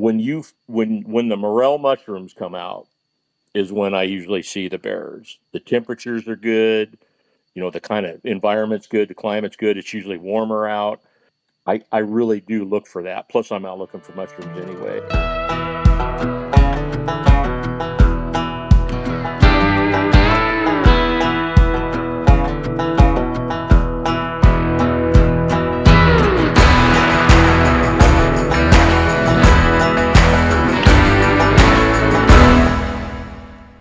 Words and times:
when 0.00 0.20
you 0.20 0.44
when 0.66 1.02
when 1.02 1.28
the 1.28 1.36
morel 1.36 1.78
mushrooms 1.78 2.34
come 2.34 2.54
out 2.54 2.86
is 3.54 3.72
when 3.72 3.94
I 3.94 4.04
usually 4.04 4.42
see 4.42 4.68
the 4.68 4.78
bears. 4.78 5.38
The 5.52 5.60
temperatures 5.60 6.28
are 6.28 6.36
good, 6.36 6.98
you 7.54 7.62
know, 7.62 7.70
the 7.70 7.80
kind 7.80 8.06
of 8.06 8.20
environment's 8.24 8.86
good, 8.86 9.08
the 9.08 9.14
climate's 9.14 9.56
good. 9.56 9.76
It's 9.76 9.92
usually 9.92 10.18
warmer 10.18 10.66
out. 10.66 11.00
I, 11.66 11.82
I 11.92 11.98
really 11.98 12.40
do 12.40 12.64
look 12.64 12.86
for 12.86 13.02
that. 13.02 13.28
Plus, 13.28 13.52
I'm 13.52 13.66
out 13.66 13.78
looking 13.78 14.00
for 14.00 14.12
mushrooms 14.12 14.56
anyway. 14.58 15.37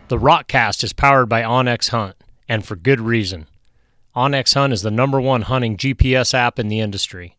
The 0.09 0.17
Rokcast 0.17 0.85
is 0.85 0.93
powered 0.93 1.27
by 1.27 1.41
onX 1.41 1.89
Hunt, 1.89 2.15
and 2.47 2.65
for 2.65 2.77
good 2.77 3.01
reason. 3.01 3.45
onX 4.15 4.53
Hunt 4.53 4.71
is 4.71 4.81
the 4.81 4.89
number 4.89 5.19
one 5.19 5.41
hunting 5.41 5.75
GPS 5.75 6.33
app 6.33 6.59
in 6.59 6.69
the 6.69 6.79
industry. 6.79 7.35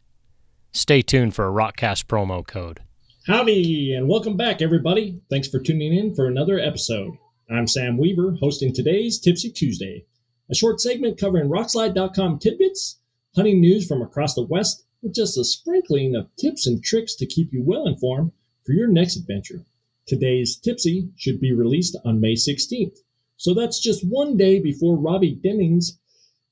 Stay 0.71 1.01
tuned 1.01 1.35
for 1.35 1.49
a 1.49 1.51
Rokcast 1.51 2.05
promo 2.05 2.47
code. 2.47 2.81
Howdy, 3.27 3.95
and 3.95 4.07
welcome 4.07 4.37
back, 4.37 4.61
everybody. 4.61 5.19
Thanks 5.31 5.49
for 5.49 5.59
tuning 5.61 5.95
in 5.95 6.15
for 6.15 6.27
another 6.27 6.59
episode. 6.59 7.17
I'm 7.51 7.67
Sam 7.67 7.97
Weaver, 7.97 8.37
hosting 8.39 8.75
today's 8.75 9.19
Tipsy 9.19 9.51
Tuesday, 9.51 10.05
a 10.51 10.55
short 10.55 10.79
segment 10.79 11.19
covering 11.19 11.49
rokslide.com 11.49 12.39
tidbits, 12.39 13.01
hunting 13.35 13.63
news 13.63 13.89
from 13.89 14.03
across 14.03 14.35
the 14.35 14.45
West, 14.45 14.85
with 15.01 15.15
just 15.15 15.39
a 15.39 15.45
sprinkling 15.45 16.15
of 16.15 16.29
tips 16.37 16.67
and 16.67 16.85
tricks 16.85 17.15
to 17.15 17.25
keep 17.25 17.51
you 17.51 17.63
well 17.65 17.87
informed 17.87 18.33
for 18.67 18.73
your 18.73 18.89
next 18.89 19.17
adventure. 19.17 19.65
Today's 20.09 20.57
Tipsy 20.57 21.11
should 21.17 21.39
be 21.39 21.53
released 21.53 21.95
on 22.03 22.19
May 22.19 22.33
16th. 22.33 22.97
So 23.37 23.53
that's 23.53 23.79
just 23.79 24.09
one 24.09 24.39
day 24.39 24.59
before 24.59 24.97
Robby 24.97 25.35
Denning's 25.35 26.01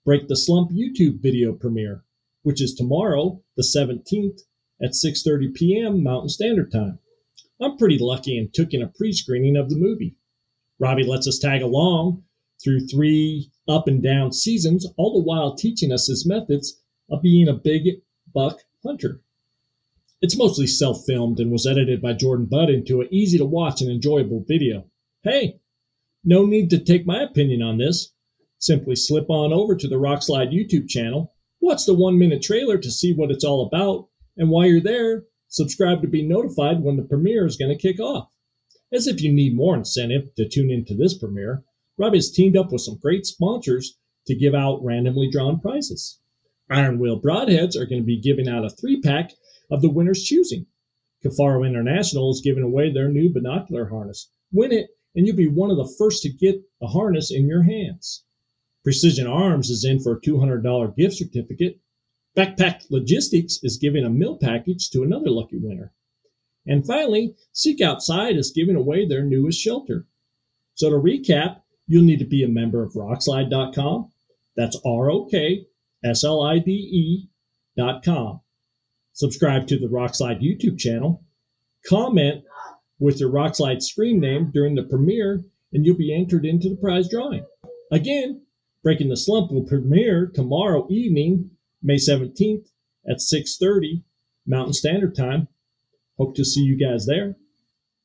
Break 0.04 0.28
the 0.28 0.36
Slump 0.36 0.70
YouTube 0.72 1.22
video 1.22 1.54
premiere, 1.54 2.04
which 2.42 2.60
is 2.60 2.74
tomorrow, 2.74 3.42
the 3.56 3.62
17th 3.62 4.42
at 4.82 4.90
6:30 4.90 5.54
p.m. 5.54 6.02
Mountain 6.02 6.28
Standard 6.28 6.70
Time. 6.70 6.98
I'm 7.58 7.78
pretty 7.78 7.96
lucky 7.98 8.38
and 8.38 8.52
took 8.52 8.74
in 8.74 8.82
a 8.82 8.88
pre-screening 8.88 9.56
of 9.56 9.70
the 9.70 9.76
movie. 9.76 10.16
Robby 10.78 11.04
lets 11.04 11.26
us 11.26 11.38
tag 11.38 11.62
along 11.62 12.24
through 12.62 12.86
three 12.86 13.50
up 13.66 13.88
and 13.88 14.02
down 14.02 14.32
seasons, 14.32 14.86
all 14.98 15.14
the 15.14 15.26
while 15.26 15.56
teaching 15.56 15.92
us 15.92 16.08
his 16.08 16.26
methods 16.26 16.82
of 17.10 17.22
being 17.22 17.48
a 17.48 17.54
big 17.54 18.02
buck 18.34 18.60
hunter. 18.84 19.22
It's 20.26 20.36
mostly 20.36 20.66
self 20.66 21.04
filmed 21.06 21.38
and 21.38 21.52
was 21.52 21.68
edited 21.68 22.02
by 22.02 22.12
Jordan 22.14 22.46
Budd 22.46 22.68
into 22.68 23.00
an 23.00 23.06
easy 23.12 23.38
to 23.38 23.44
watch 23.44 23.80
and 23.80 23.88
enjoyable 23.88 24.44
video. 24.48 24.90
Hey, 25.22 25.60
no 26.24 26.44
need 26.44 26.68
to 26.70 26.80
take 26.80 27.06
my 27.06 27.22
opinion 27.22 27.62
on 27.62 27.78
this. 27.78 28.12
Simply 28.58 28.96
slip 28.96 29.30
on 29.30 29.52
over 29.52 29.76
to 29.76 29.86
the 29.86 30.00
Rokslide 30.00 30.52
YouTube 30.52 30.88
channel, 30.88 31.32
watch 31.60 31.86
the 31.86 31.94
one 31.94 32.18
minute 32.18 32.42
trailer 32.42 32.76
to 32.76 32.90
see 32.90 33.14
what 33.14 33.30
it's 33.30 33.44
all 33.44 33.68
about, 33.68 34.08
and 34.36 34.50
while 34.50 34.66
you're 34.66 34.80
there, 34.80 35.26
subscribe 35.46 36.02
to 36.02 36.08
be 36.08 36.26
notified 36.26 36.82
when 36.82 36.96
the 36.96 37.04
premiere 37.04 37.46
is 37.46 37.56
going 37.56 37.70
to 37.70 37.80
kick 37.80 38.00
off. 38.00 38.28
As 38.92 39.06
if 39.06 39.22
you 39.22 39.32
need 39.32 39.54
more 39.54 39.76
incentive 39.76 40.34
to 40.34 40.48
tune 40.48 40.72
into 40.72 40.96
this 40.96 41.16
premiere, 41.16 41.62
Robby 41.98 42.18
has 42.18 42.32
teamed 42.32 42.56
up 42.56 42.72
with 42.72 42.82
some 42.82 42.98
great 42.98 43.26
sponsors 43.26 43.96
to 44.26 44.34
give 44.34 44.56
out 44.56 44.82
randomly 44.82 45.30
drawn 45.30 45.60
prizes. 45.60 46.18
Iron 46.68 46.98
Will 46.98 47.20
Broadheads 47.20 47.76
are 47.76 47.86
going 47.86 48.02
to 48.02 48.06
be 48.06 48.20
giving 48.20 48.48
out 48.48 48.64
a 48.64 48.70
three 48.70 49.00
pack 49.00 49.30
of 49.70 49.82
the 49.82 49.90
winner's 49.90 50.22
choosing. 50.22 50.66
Kifaru 51.24 51.66
International 51.66 52.30
is 52.30 52.40
giving 52.40 52.62
away 52.62 52.92
their 52.92 53.08
new 53.08 53.32
binocular 53.32 53.88
harness. 53.88 54.28
Win 54.52 54.72
it, 54.72 54.90
and 55.14 55.26
you'll 55.26 55.36
be 55.36 55.48
one 55.48 55.70
of 55.70 55.76
the 55.76 55.94
first 55.98 56.22
to 56.22 56.28
get 56.28 56.62
the 56.80 56.86
harness 56.86 57.30
in 57.32 57.48
your 57.48 57.62
hands. 57.62 58.24
Precision 58.84 59.26
Arms 59.26 59.70
is 59.70 59.84
in 59.84 59.98
for 60.00 60.12
a 60.12 60.20
$200 60.20 60.96
gift 60.96 61.16
certificate. 61.16 61.80
Backpack 62.36 62.84
Logistics 62.90 63.58
is 63.62 63.78
giving 63.78 64.04
a 64.04 64.10
meal 64.10 64.36
package 64.36 64.90
to 64.90 65.02
another 65.02 65.30
lucky 65.30 65.58
winner. 65.58 65.92
And 66.66 66.86
finally, 66.86 67.34
Seek 67.52 67.80
Outside 67.80 68.36
is 68.36 68.50
giving 68.50 68.76
away 68.76 69.06
their 69.06 69.24
newest 69.24 69.60
shelter. 69.60 70.06
So 70.74 70.90
to 70.90 70.96
recap, 70.96 71.62
you'll 71.86 72.04
need 72.04 72.18
to 72.18 72.26
be 72.26 72.44
a 72.44 72.48
member 72.48 72.82
of 72.82 72.92
rockslide.com. 72.92 74.10
That's 74.56 74.76
R 74.84 75.10
O 75.10 75.24
K 75.26 75.66
S 76.04 76.24
L 76.24 76.42
I 76.42 76.58
D 76.58 77.26
E.com 77.78 78.40
subscribe 79.16 79.66
to 79.66 79.78
the 79.78 79.86
Rokslide 79.86 80.42
YouTube 80.42 80.78
channel, 80.78 81.24
comment 81.88 82.44
with 82.98 83.18
your 83.18 83.30
Rokslide 83.30 83.82
screen 83.82 84.20
name 84.20 84.50
during 84.52 84.74
the 84.74 84.82
premiere, 84.82 85.42
and 85.72 85.84
you'll 85.84 85.96
be 85.96 86.14
entered 86.14 86.44
into 86.44 86.68
the 86.68 86.76
prize 86.76 87.08
drawing. 87.08 87.44
Again, 87.90 88.42
Breaking 88.82 89.08
the 89.08 89.16
Slump 89.16 89.50
will 89.50 89.64
premiere 89.64 90.26
tomorrow 90.26 90.86
evening, 90.90 91.50
May 91.82 91.96
17th 91.96 92.68
at 93.08 93.20
6:30 93.20 94.02
Mountain 94.46 94.74
Standard 94.74 95.16
Time. 95.16 95.48
Hope 96.18 96.36
to 96.36 96.44
see 96.44 96.62
you 96.62 96.76
guys 96.76 97.06
there. 97.06 97.36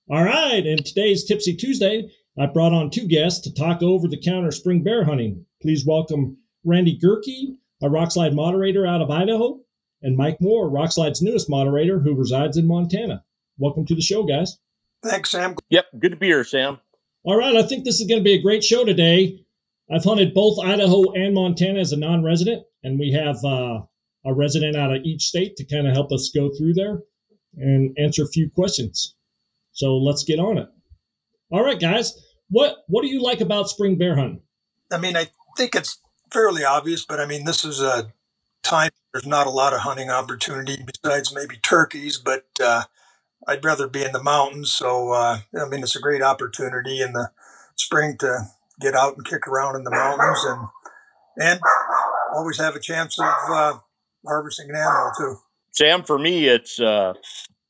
All 0.09 0.23
right, 0.23 0.65
and 0.65 0.83
today's 0.85 1.25
Tipsy 1.25 1.55
Tuesday, 1.55 2.09
I 2.39 2.45
brought 2.45 2.73
on 2.73 2.89
two 2.89 3.07
guests 3.07 3.41
to 3.41 3.53
talk 3.53 3.83
over 3.83 4.07
the 4.07 4.17
counter 4.17 4.51
spring 4.51 4.81
bear 4.81 5.03
hunting. 5.03 5.45
Please 5.61 5.85
welcome 5.85 6.37
Randy 6.63 6.97
Gehrke, 6.97 7.57
a 7.81 7.87
Rokslide 7.89 8.33
moderator 8.33 8.87
out 8.87 9.01
of 9.01 9.11
Idaho, 9.11 9.59
and 10.01 10.17
Mike 10.17 10.37
Moore, 10.41 10.69
Rokslide's 10.69 11.21
newest 11.21 11.49
moderator 11.49 11.99
who 11.99 12.15
resides 12.15 12.57
in 12.57 12.67
Montana. 12.67 13.23
Welcome 13.57 13.85
to 13.85 13.95
the 13.95 14.01
show, 14.01 14.23
guys. 14.23 14.57
Thanks, 15.03 15.31
Sam. 15.31 15.55
Yep, 15.69 15.85
good 15.99 16.11
to 16.11 16.17
be 16.17 16.27
here, 16.27 16.43
Sam. 16.43 16.79
All 17.23 17.37
right, 17.37 17.55
I 17.55 17.63
think 17.63 17.85
this 17.85 17.99
is 17.99 18.07
going 18.07 18.19
to 18.19 18.23
be 18.23 18.33
a 18.33 18.41
great 18.41 18.63
show 18.63 18.83
today. 18.83 19.43
I've 19.93 20.03
hunted 20.03 20.33
both 20.33 20.63
Idaho 20.63 21.11
and 21.11 21.33
Montana 21.33 21.79
as 21.79 21.91
a 21.91 21.97
non 21.97 22.23
resident, 22.23 22.63
and 22.83 22.99
we 22.99 23.11
have 23.11 23.43
uh, 23.43 23.81
a 24.25 24.33
resident 24.33 24.75
out 24.75 24.95
of 24.95 25.03
each 25.03 25.23
state 25.23 25.55
to 25.57 25.65
kind 25.65 25.87
of 25.87 25.93
help 25.93 26.11
us 26.11 26.31
go 26.33 26.49
through 26.57 26.73
there 26.73 26.99
and 27.57 27.95
answer 27.97 28.23
a 28.23 28.27
few 28.27 28.49
questions. 28.49 29.15
So 29.73 29.97
let's 29.97 30.23
get 30.23 30.39
on 30.39 30.57
it. 30.57 30.67
All 31.51 31.63
right, 31.63 31.79
guys, 31.79 32.13
what 32.49 32.77
what 32.87 33.01
do 33.01 33.09
you 33.09 33.21
like 33.21 33.41
about 33.41 33.69
spring 33.69 33.97
bear 33.97 34.15
hunting? 34.15 34.41
I 34.91 34.97
mean, 34.97 35.15
I 35.15 35.27
think 35.57 35.75
it's 35.75 35.99
fairly 36.31 36.63
obvious, 36.63 37.05
but 37.05 37.19
I 37.19 37.25
mean, 37.25 37.45
this 37.45 37.63
is 37.63 37.81
a 37.81 38.11
time 38.63 38.91
there's 39.13 39.27
not 39.27 39.47
a 39.47 39.51
lot 39.51 39.73
of 39.73 39.81
hunting 39.81 40.09
opportunity 40.09 40.77
besides 40.85 41.33
maybe 41.33 41.57
turkeys, 41.57 42.17
but 42.17 42.45
uh, 42.61 42.83
I'd 43.47 43.63
rather 43.63 43.87
be 43.87 44.03
in 44.03 44.11
the 44.11 44.23
mountains. 44.23 44.71
So 44.71 45.11
uh, 45.11 45.39
I 45.59 45.69
mean, 45.69 45.83
it's 45.83 45.95
a 45.95 46.01
great 46.01 46.21
opportunity 46.21 47.01
in 47.01 47.13
the 47.13 47.31
spring 47.75 48.17
to 48.19 48.45
get 48.79 48.95
out 48.95 49.15
and 49.17 49.25
kick 49.25 49.47
around 49.47 49.75
in 49.75 49.83
the 49.83 49.91
mountains 49.91 50.43
and 50.45 50.67
and 51.37 51.59
always 52.35 52.57
have 52.59 52.75
a 52.75 52.79
chance 52.79 53.19
of 53.19 53.25
uh, 53.49 53.73
harvesting 54.25 54.69
an 54.69 54.75
animal 54.75 55.11
too. 55.17 55.37
Sam, 55.71 56.03
for 56.03 56.19
me, 56.19 56.47
it's 56.47 56.79
uh, 56.79 57.13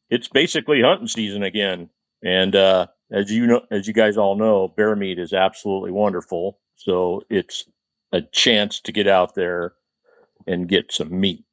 it's 0.09 0.27
basically 0.27 0.81
hunting 0.81 1.07
season 1.07 1.43
again, 1.43 1.89
and 2.23 2.55
uh, 2.55 2.87
as 3.11 3.31
you 3.31 3.47
know, 3.47 3.61
as 3.71 3.87
you 3.87 3.93
guys 3.93 4.17
all 4.17 4.35
know, 4.35 4.67
bear 4.67 4.95
meat 4.95 5.19
is 5.19 5.33
absolutely 5.33 5.91
wonderful. 5.91 6.59
So 6.75 7.21
it's 7.29 7.65
a 8.11 8.21
chance 8.21 8.79
to 8.81 8.91
get 8.91 9.07
out 9.07 9.35
there 9.35 9.73
and 10.47 10.67
get 10.67 10.91
some 10.91 11.19
meat. 11.19 11.43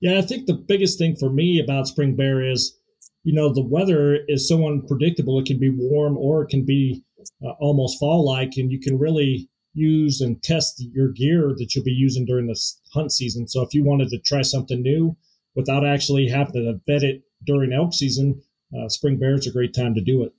Yeah, 0.00 0.18
I 0.18 0.22
think 0.22 0.46
the 0.46 0.54
biggest 0.54 0.98
thing 0.98 1.16
for 1.16 1.30
me 1.30 1.58
about 1.58 1.88
spring 1.88 2.14
bear 2.14 2.42
is, 2.42 2.76
you 3.22 3.32
know, 3.32 3.52
the 3.52 3.64
weather 3.64 4.18
is 4.28 4.46
so 4.46 4.66
unpredictable. 4.66 5.38
It 5.38 5.46
can 5.46 5.58
be 5.58 5.70
warm 5.70 6.16
or 6.18 6.42
it 6.42 6.48
can 6.48 6.64
be 6.64 7.02
uh, 7.42 7.52
almost 7.60 7.98
fall 7.98 8.24
like, 8.24 8.52
and 8.56 8.70
you 8.70 8.80
can 8.80 8.98
really 8.98 9.48
use 9.72 10.20
and 10.20 10.42
test 10.42 10.82
your 10.92 11.10
gear 11.10 11.54
that 11.56 11.74
you'll 11.74 11.84
be 11.84 11.90
using 11.90 12.24
during 12.24 12.46
the 12.46 12.60
hunt 12.92 13.12
season. 13.12 13.48
So 13.48 13.62
if 13.62 13.74
you 13.74 13.82
wanted 13.84 14.08
to 14.10 14.18
try 14.18 14.42
something 14.42 14.82
new 14.82 15.16
without 15.56 15.86
actually 15.86 16.28
having 16.28 16.52
to 16.54 16.80
vet 16.86 17.02
it 17.02 17.22
during 17.44 17.72
elk 17.72 17.94
season, 17.94 18.42
uh, 18.76 18.88
spring 18.88 19.18
bear 19.18 19.34
is 19.34 19.46
a 19.46 19.52
great 19.52 19.74
time 19.74 19.94
to 19.94 20.00
do 20.00 20.22
it. 20.22 20.32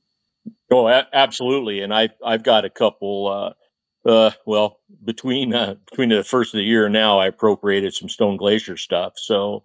Oh, 0.71 0.87
a- 0.87 1.07
absolutely. 1.13 1.81
And 1.81 1.93
I, 1.93 2.09
I've 2.25 2.43
got 2.43 2.65
a 2.65 2.69
couple, 2.69 3.27
uh, 3.27 3.53
uh, 4.05 4.31
well, 4.45 4.79
between 5.03 5.53
uh, 5.53 5.75
between 5.89 6.09
the 6.09 6.23
first 6.23 6.53
of 6.53 6.57
the 6.57 6.63
year 6.63 6.85
and 6.85 6.93
now, 6.93 7.19
I 7.19 7.27
appropriated 7.27 7.93
some 7.93 8.09
Stone 8.09 8.37
Glacier 8.37 8.77
stuff, 8.77 9.13
so 9.17 9.63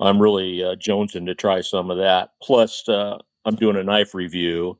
I'm 0.00 0.20
really 0.20 0.62
uh, 0.62 0.74
jonesing 0.76 1.26
to 1.26 1.34
try 1.34 1.60
some 1.60 1.90
of 1.90 1.98
that. 1.98 2.30
Plus, 2.42 2.88
uh, 2.88 3.18
I'm 3.44 3.56
doing 3.56 3.76
a 3.76 3.84
knife 3.84 4.14
review, 4.14 4.78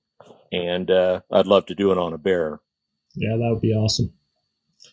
and 0.53 0.91
uh, 0.91 1.21
I'd 1.31 1.47
love 1.47 1.67
to 1.67 1.75
do 1.75 1.93
it 1.93 1.99
on 1.99 2.13
a 2.13 2.19
bear. 2.19 2.61
Yeah, 3.15 3.37
that 3.37 3.51
would 3.51 3.63
be 3.63 3.75
awesome. 3.75 4.13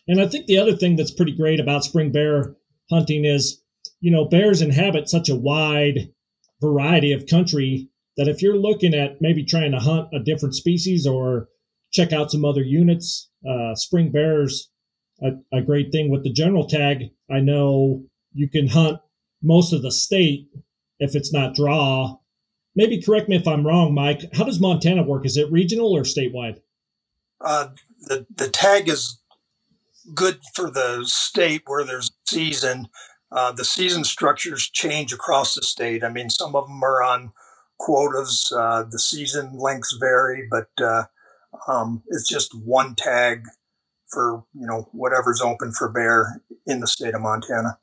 And 0.08 0.20
I 0.20 0.26
think 0.26 0.46
the 0.46 0.58
other 0.58 0.76
thing 0.76 0.96
that's 0.96 1.10
pretty 1.10 1.32
great 1.32 1.60
about 1.60 1.84
spring 1.84 2.12
bear 2.12 2.56
hunting 2.90 3.24
is, 3.24 3.62
you 4.00 4.10
know, 4.10 4.24
bears 4.24 4.62
inhabit 4.62 5.08
such 5.08 5.28
a 5.28 5.36
wide 5.36 6.12
variety 6.60 7.12
of 7.12 7.26
country 7.26 7.88
that 8.16 8.28
if 8.28 8.42
you're 8.42 8.56
looking 8.56 8.94
at 8.94 9.20
maybe 9.20 9.44
trying 9.44 9.72
to 9.72 9.78
hunt 9.78 10.08
a 10.12 10.20
different 10.20 10.54
species 10.54 11.06
or 11.06 11.48
check 11.92 12.12
out 12.12 12.30
some 12.30 12.44
other 12.44 12.62
units, 12.62 13.30
uh, 13.48 13.74
spring 13.74 14.10
bears 14.10 14.70
a, 15.22 15.56
a 15.56 15.62
great 15.62 15.92
thing 15.92 16.10
with 16.10 16.24
the 16.24 16.32
general 16.32 16.66
tag. 16.66 17.10
I 17.30 17.40
know 17.40 18.02
you 18.32 18.48
can 18.48 18.68
hunt 18.68 18.98
most 19.42 19.72
of 19.72 19.82
the 19.82 19.92
state 19.92 20.48
if 20.98 21.14
it's 21.14 21.32
not 21.32 21.54
draw 21.54 22.16
maybe 22.74 23.00
correct 23.00 23.28
me 23.28 23.36
if 23.36 23.46
I'm 23.46 23.66
wrong, 23.66 23.94
Mike. 23.94 24.22
How 24.34 24.44
does 24.44 24.60
Montana 24.60 25.02
work? 25.02 25.26
Is 25.26 25.36
it 25.36 25.50
regional 25.50 25.96
or 25.96 26.02
statewide? 26.02 26.60
Uh, 27.40 27.68
the 28.00 28.26
the 28.34 28.48
tag 28.48 28.88
is 28.88 29.20
good 30.14 30.40
for 30.54 30.70
the 30.70 31.04
state 31.04 31.62
where 31.66 31.84
there's 31.84 32.10
season. 32.26 32.88
Uh, 33.30 33.52
the 33.52 33.64
season 33.64 34.04
structures 34.04 34.68
change 34.68 35.12
across 35.12 35.54
the 35.54 35.62
state. 35.62 36.04
I 36.04 36.10
mean, 36.10 36.28
some 36.28 36.54
of 36.54 36.66
them 36.66 36.82
are 36.82 37.02
on 37.02 37.32
quotas. 37.78 38.52
Uh, 38.54 38.84
the 38.84 38.98
season 38.98 39.58
lengths 39.58 39.96
vary, 39.98 40.46
but 40.50 40.68
uh, 40.82 41.04
um, 41.68 42.02
it's 42.08 42.28
just 42.28 42.54
one 42.54 42.94
tag 42.94 43.44
for 44.08 44.44
you 44.54 44.66
know 44.66 44.88
whatever's 44.92 45.40
open 45.40 45.72
for 45.72 45.88
bear 45.90 46.42
in 46.66 46.80
the 46.80 46.86
state 46.86 47.14
of 47.14 47.20
Montana. 47.20 47.78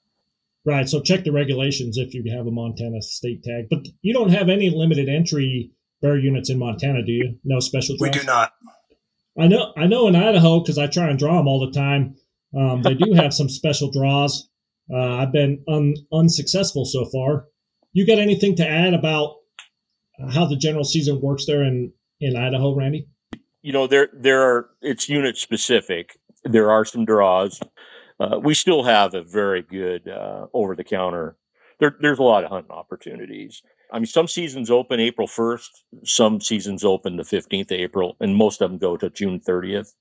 Right. 0.66 0.88
So 0.88 1.02
check 1.02 1.24
the 1.24 1.32
regulations 1.32 1.98
if 1.98 2.14
you 2.14 2.24
have 2.36 2.46
a 2.46 2.52
Montana 2.52 3.02
state 3.02 3.44
tag. 3.44 3.68
But 3.70 3.88
you 4.02 4.14
don't 4.14 4.30
have 4.30 4.50
any 4.50 4.70
limited 4.70 5.10
entry 5.10 5.72
bear 6.02 6.18
units 6.18 6.50
in 6.50 6.60
Montana, 6.60 7.04
do 7.04 7.12
you? 7.12 7.40
No 7.44 7.60
special. 7.60 7.98
Draws? 7.98 8.14
We 8.14 8.20
do 8.20 8.26
not. 8.26 8.54
I 9.40 9.48
know. 9.48 9.74
I 9.78 9.88
know 9.88 10.08
in 10.08 10.16
Idaho 10.16 10.60
because 10.60 10.78
I 10.78 10.88
try 10.88 11.10
and 11.10 11.18
draw 11.18 11.38
them 11.38 11.48
all 11.48 11.66
the 11.66 11.72
time. 11.72 12.16
Um, 12.58 12.82
they 12.82 12.94
do 12.94 13.14
have 13.14 13.34
some 13.34 13.48
special 13.50 13.92
draws. 13.92 14.50
Uh, 14.92 15.18
I've 15.18 15.32
been 15.32 15.64
un- 15.68 15.96
unsuccessful 16.12 16.86
so 16.86 17.06
far. 17.06 17.46
You 17.94 18.06
got 18.06 18.20
anything 18.20 18.56
to 18.58 18.68
add 18.68 18.94
about 18.94 19.36
how 20.34 20.46
the 20.46 20.58
general 20.58 20.84
season 20.84 21.22
works 21.22 21.46
there 21.46 21.64
in 21.64 21.94
in 22.20 22.36
Idaho, 22.36 22.76
Randy? 22.76 23.08
You 23.62 23.74
know, 23.74 23.88
there 23.88 24.10
there 24.14 24.42
are 24.42 24.70
it's 24.82 25.10
unit 25.10 25.38
specific. 25.38 26.18
There 26.44 26.72
are 26.72 26.86
some 26.86 27.06
draws 27.06 27.60
uh, 28.20 28.40
we 28.44 28.56
still 28.56 28.84
have 28.84 29.16
a 29.16 29.24
very 29.24 29.64
good 29.64 30.10
uh, 30.10 30.48
over 30.54 30.76
the 30.76 30.86
counter. 30.86 31.38
There, 31.80 31.98
there's 32.02 32.20
a 32.20 32.24
lot 32.24 32.46
of 32.46 32.52
hunting 32.52 32.72
opportunities. 32.72 33.64
I 33.94 34.00
mean, 34.00 34.08
some 34.08 34.28
seasons 34.30 34.72
open 34.72 35.02
April 35.02 35.28
1st, 35.28 35.70
some 36.06 36.42
seasons 36.42 36.86
open 36.86 37.18
the 37.18 37.26
15th 37.26 37.72
of 37.72 37.80
April, 37.80 38.18
and 38.22 38.36
most 38.36 38.62
of 38.62 38.72
them 38.72 38.80
go 38.80 38.98
to 38.98 39.12
June 39.12 39.42
30th. 39.42 39.96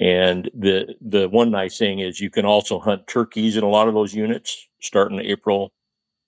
And 0.00 0.50
the 0.54 0.96
the 1.02 1.28
one 1.28 1.52
nice 1.52 1.78
thing 1.78 2.00
is 2.00 2.20
you 2.20 2.30
can 2.30 2.46
also 2.46 2.80
hunt 2.80 3.08
turkeys 3.08 3.56
in 3.56 3.64
a 3.64 3.70
lot 3.70 3.88
of 3.88 3.94
those 3.94 4.14
units 4.14 4.68
starting 4.82 5.20
April 5.20 5.72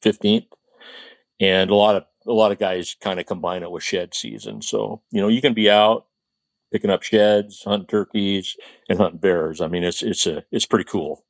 15th. 0.03 0.49
And 1.41 1.71
a 1.71 1.77
lot 1.77 1.97
of 1.97 2.05
a 2.27 2.33
lot 2.33 2.53
of 2.53 2.61
guys 2.61 2.97
kind 3.01 3.21
of 3.21 3.27
combine 3.27 3.65
it 3.65 3.71
with 3.73 3.85
shed 3.85 4.15
season. 4.15 4.63
So, 4.63 5.03
you 5.13 5.21
know, 5.23 5.29
you 5.29 5.43
can 5.43 5.55
be 5.55 5.71
out 5.71 6.07
picking 6.73 6.91
up 6.91 7.03
sheds, 7.03 7.63
hunting 7.65 7.87
turkeys, 7.87 8.57
and 8.89 8.99
hunting 8.99 9.21
bears. 9.21 9.61
I 9.61 9.69
mean, 9.69 9.85
it's 9.85 10.03
it's 10.03 10.27
a 10.27 10.45
it's 10.51 10.67
pretty 10.67 10.85
cool. 10.85 11.25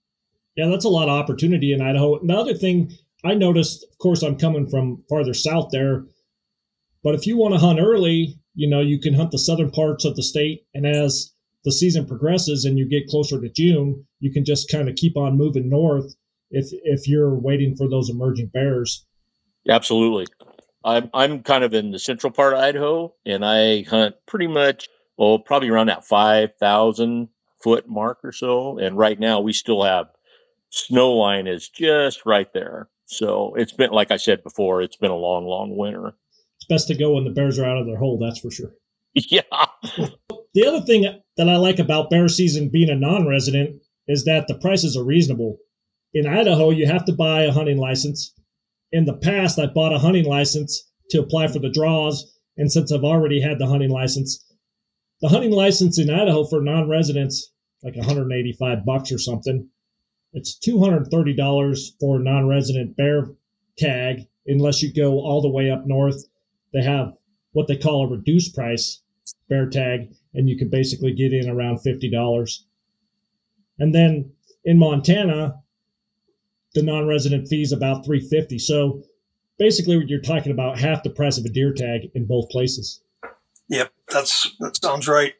Yeah, 0.56 0.68
that's 0.68 0.84
a 0.84 0.90
lot 0.90 1.08
of 1.08 1.18
opportunity 1.18 1.72
in 1.72 1.80
Idaho. 1.80 2.18
And 2.18 2.28
the 2.28 2.36
other 2.36 2.54
thing 2.54 2.92
I 3.24 3.34
noticed, 3.34 3.84
of 3.84 3.98
course, 3.98 4.22
I'm 4.22 4.36
coming 4.36 4.68
from 4.68 5.02
farther 5.08 5.34
south 5.34 5.70
there, 5.70 6.04
but 7.04 7.14
if 7.14 7.26
you 7.26 7.36
want 7.36 7.54
to 7.54 7.60
hunt 7.60 7.80
early, 7.80 8.38
you 8.54 8.68
know, 8.68 8.80
you 8.80 9.00
can 9.00 9.14
hunt 9.14 9.30
the 9.30 9.38
southern 9.38 9.70
parts 9.70 10.04
of 10.04 10.16
the 10.16 10.22
state. 10.22 10.64
And 10.74 10.86
as 10.86 11.32
the 11.64 11.72
season 11.72 12.06
progresses 12.06 12.64
and 12.64 12.78
you 12.78 12.88
get 12.88 13.06
closer 13.08 13.40
to 13.40 13.48
June, 13.48 14.04
you 14.20 14.32
can 14.32 14.44
just 14.44 14.70
kind 14.70 14.88
of 14.88 14.96
keep 14.96 15.16
on 15.16 15.36
moving 15.36 15.68
north 15.68 16.14
if 16.50 16.66
if 16.82 17.06
you're 17.06 17.34
waiting 17.34 17.76
for 17.76 17.88
those 17.88 18.10
emerging 18.10 18.50
bears. 18.52 19.06
Absolutely. 19.68 20.26
I'm 20.84 21.10
I'm 21.14 21.42
kind 21.42 21.64
of 21.64 21.74
in 21.74 21.90
the 21.90 21.98
central 21.98 22.32
part 22.32 22.54
of 22.54 22.60
Idaho 22.60 23.14
and 23.26 23.44
I 23.44 23.82
hunt 23.82 24.16
pretty 24.26 24.46
much 24.46 24.88
well, 25.18 25.38
probably 25.38 25.68
around 25.68 25.88
that 25.88 26.06
five 26.06 26.50
thousand 26.58 27.28
foot 27.62 27.88
mark 27.88 28.18
or 28.22 28.32
so. 28.32 28.78
And 28.78 28.96
right 28.96 29.18
now 29.18 29.40
we 29.40 29.52
still 29.52 29.82
have 29.82 30.06
snow 30.70 31.12
line 31.12 31.46
is 31.46 31.68
just 31.68 32.24
right 32.24 32.52
there. 32.52 32.88
So 33.06 33.54
it's 33.56 33.72
been, 33.72 33.90
like 33.90 34.10
I 34.10 34.16
said 34.16 34.42
before, 34.42 34.82
it's 34.82 34.96
been 34.96 35.10
a 35.10 35.16
long, 35.16 35.46
long 35.46 35.76
winter. 35.76 36.14
It's 36.56 36.66
best 36.68 36.88
to 36.88 36.94
go 36.94 37.14
when 37.14 37.24
the 37.24 37.30
bears 37.30 37.58
are 37.58 37.64
out 37.64 37.78
of 37.78 37.86
their 37.86 37.96
hole, 37.96 38.18
that's 38.18 38.40
for 38.40 38.50
sure. 38.50 38.70
Yeah. 39.14 39.40
the 40.54 40.66
other 40.66 40.82
thing 40.82 41.02
that 41.36 41.48
I 41.48 41.56
like 41.56 41.80
about 41.80 42.10
bear 42.10 42.28
season 42.28 42.68
being 42.68 42.90
a 42.90 42.94
non 42.94 43.26
resident 43.26 43.80
is 44.06 44.24
that 44.26 44.46
the 44.46 44.54
prices 44.54 44.96
are 44.96 45.02
reasonable. 45.02 45.56
In 46.14 46.26
Idaho, 46.26 46.70
you 46.70 46.86
have 46.86 47.04
to 47.06 47.12
buy 47.12 47.42
a 47.42 47.52
hunting 47.52 47.78
license. 47.78 48.32
In 48.92 49.06
the 49.06 49.16
past, 49.16 49.58
I 49.58 49.66
bought 49.66 49.94
a 49.94 49.98
hunting 49.98 50.26
license 50.26 50.88
to 51.10 51.20
apply 51.20 51.48
for 51.48 51.58
the 51.58 51.70
draws. 51.70 52.32
And 52.56 52.70
since 52.70 52.92
I've 52.92 53.02
already 53.02 53.40
had 53.40 53.58
the 53.58 53.66
hunting 53.66 53.90
license, 53.90 54.44
the 55.20 55.28
hunting 55.28 55.50
license 55.50 55.98
in 55.98 56.10
Idaho 56.10 56.44
for 56.44 56.60
non 56.60 56.88
residents, 56.88 57.50
like 57.82 57.96
185 57.96 58.84
bucks 58.84 59.12
or 59.12 59.18
something. 59.18 59.68
It's 60.32 60.58
$230 60.58 61.90
for 62.00 62.16
a 62.16 62.22
non 62.22 62.46
resident 62.46 62.96
bear 62.96 63.30
tag, 63.76 64.26
unless 64.46 64.82
you 64.82 64.92
go 64.92 65.20
all 65.20 65.40
the 65.40 65.48
way 65.48 65.70
up 65.70 65.86
north. 65.86 66.24
They 66.72 66.82
have 66.82 67.14
what 67.52 67.66
they 67.66 67.76
call 67.76 68.04
a 68.04 68.10
reduced 68.10 68.54
price 68.54 69.02
bear 69.48 69.68
tag, 69.68 70.12
and 70.34 70.48
you 70.48 70.56
can 70.56 70.68
basically 70.68 71.12
get 71.12 71.32
in 71.32 71.48
around 71.48 71.78
$50. 71.78 72.60
And 73.78 73.94
then 73.94 74.32
in 74.64 74.78
Montana, 74.78 75.62
the 76.74 76.82
non-resident 76.82 77.48
fee 77.48 77.62
is 77.62 77.72
about 77.72 78.04
350. 78.04 78.58
So 78.58 79.02
basically 79.58 79.96
what 79.96 80.08
you're 80.08 80.20
talking 80.20 80.52
about 80.52 80.78
half 80.78 81.02
the 81.02 81.10
price 81.10 81.38
of 81.38 81.44
a 81.44 81.48
deer 81.48 81.72
tag 81.72 82.10
in 82.14 82.26
both 82.26 82.50
places. 82.50 83.00
Yep, 83.68 83.92
that's 84.10 84.50
that 84.60 84.76
sounds 84.76 85.08
right. 85.08 85.34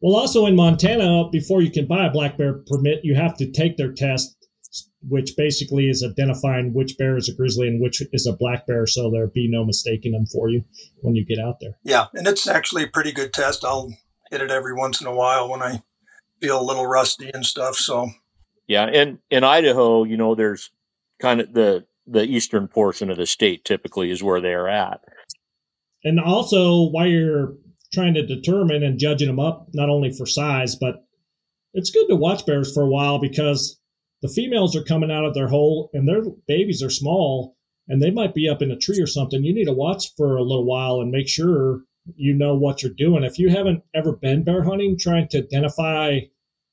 Well, 0.00 0.16
also 0.16 0.46
in 0.46 0.56
Montana, 0.56 1.28
before 1.30 1.62
you 1.62 1.70
can 1.70 1.86
buy 1.86 2.06
a 2.06 2.10
black 2.10 2.36
bear 2.36 2.60
permit, 2.66 3.00
you 3.02 3.14
have 3.14 3.36
to 3.38 3.50
take 3.50 3.76
their 3.76 3.92
test, 3.92 4.36
which 5.08 5.32
basically 5.36 5.88
is 5.88 6.04
identifying 6.04 6.74
which 6.74 6.98
bear 6.98 7.16
is 7.16 7.28
a 7.28 7.34
grizzly 7.34 7.68
and 7.68 7.80
which 7.80 8.02
is 8.12 8.26
a 8.26 8.36
black 8.36 8.66
bear, 8.66 8.86
so 8.86 9.10
there 9.10 9.26
be 9.28 9.48
no 9.50 9.64
mistaking 9.64 10.12
them 10.12 10.26
for 10.26 10.50
you 10.50 10.62
when 11.00 11.14
you 11.14 11.24
get 11.24 11.38
out 11.38 11.56
there. 11.60 11.78
Yeah, 11.82 12.06
and 12.14 12.26
it's 12.26 12.46
actually 12.46 12.84
a 12.84 12.88
pretty 12.88 13.12
good 13.12 13.32
test. 13.32 13.64
I'll 13.64 13.92
hit 14.30 14.42
it 14.42 14.50
every 14.50 14.74
once 14.74 15.00
in 15.00 15.06
a 15.06 15.14
while 15.14 15.48
when 15.48 15.62
I 15.62 15.82
feel 16.40 16.60
a 16.60 16.62
little 16.62 16.86
rusty 16.86 17.30
and 17.32 17.46
stuff. 17.46 17.76
So, 17.76 18.10
yeah, 18.66 18.84
and 18.84 19.18
in 19.30 19.44
Idaho, 19.44 20.04
you 20.04 20.18
know, 20.18 20.34
there's 20.34 20.70
kind 21.20 21.40
of 21.40 21.54
the 21.54 21.86
the 22.06 22.22
eastern 22.22 22.68
portion 22.68 23.10
of 23.10 23.16
the 23.16 23.26
state 23.26 23.64
typically 23.64 24.10
is 24.10 24.22
where 24.22 24.40
they 24.40 24.52
are 24.52 24.68
at. 24.68 25.00
And 26.04 26.20
also, 26.20 26.88
while 26.90 27.06
you're 27.06 27.54
trying 27.92 28.14
to 28.14 28.26
determine 28.26 28.82
and 28.82 28.98
judging 28.98 29.28
them 29.28 29.40
up, 29.40 29.68
not 29.74 29.88
only 29.88 30.12
for 30.12 30.26
size, 30.26 30.76
but 30.76 31.04
it's 31.74 31.90
good 31.90 32.06
to 32.08 32.16
watch 32.16 32.46
bears 32.46 32.72
for 32.72 32.82
a 32.82 32.88
while 32.88 33.18
because 33.18 33.78
the 34.22 34.28
females 34.28 34.74
are 34.74 34.82
coming 34.82 35.10
out 35.10 35.24
of 35.24 35.34
their 35.34 35.48
hole 35.48 35.90
and 35.92 36.08
their 36.08 36.22
babies 36.48 36.82
are 36.82 36.90
small 36.90 37.56
and 37.88 38.02
they 38.02 38.10
might 38.10 38.34
be 38.34 38.48
up 38.48 38.62
in 38.62 38.70
a 38.70 38.76
tree 38.76 39.00
or 39.00 39.06
something. 39.06 39.44
You 39.44 39.54
need 39.54 39.66
to 39.66 39.72
watch 39.72 40.14
for 40.16 40.36
a 40.36 40.42
little 40.42 40.64
while 40.64 41.00
and 41.00 41.10
make 41.10 41.28
sure 41.28 41.82
you 42.16 42.34
know 42.34 42.54
what 42.54 42.82
you're 42.82 42.92
doing. 42.92 43.24
If 43.24 43.38
you 43.38 43.50
haven't 43.50 43.82
ever 43.94 44.12
been 44.12 44.44
bear 44.44 44.62
hunting, 44.62 44.96
trying 44.98 45.28
to 45.28 45.38
identify 45.38 46.20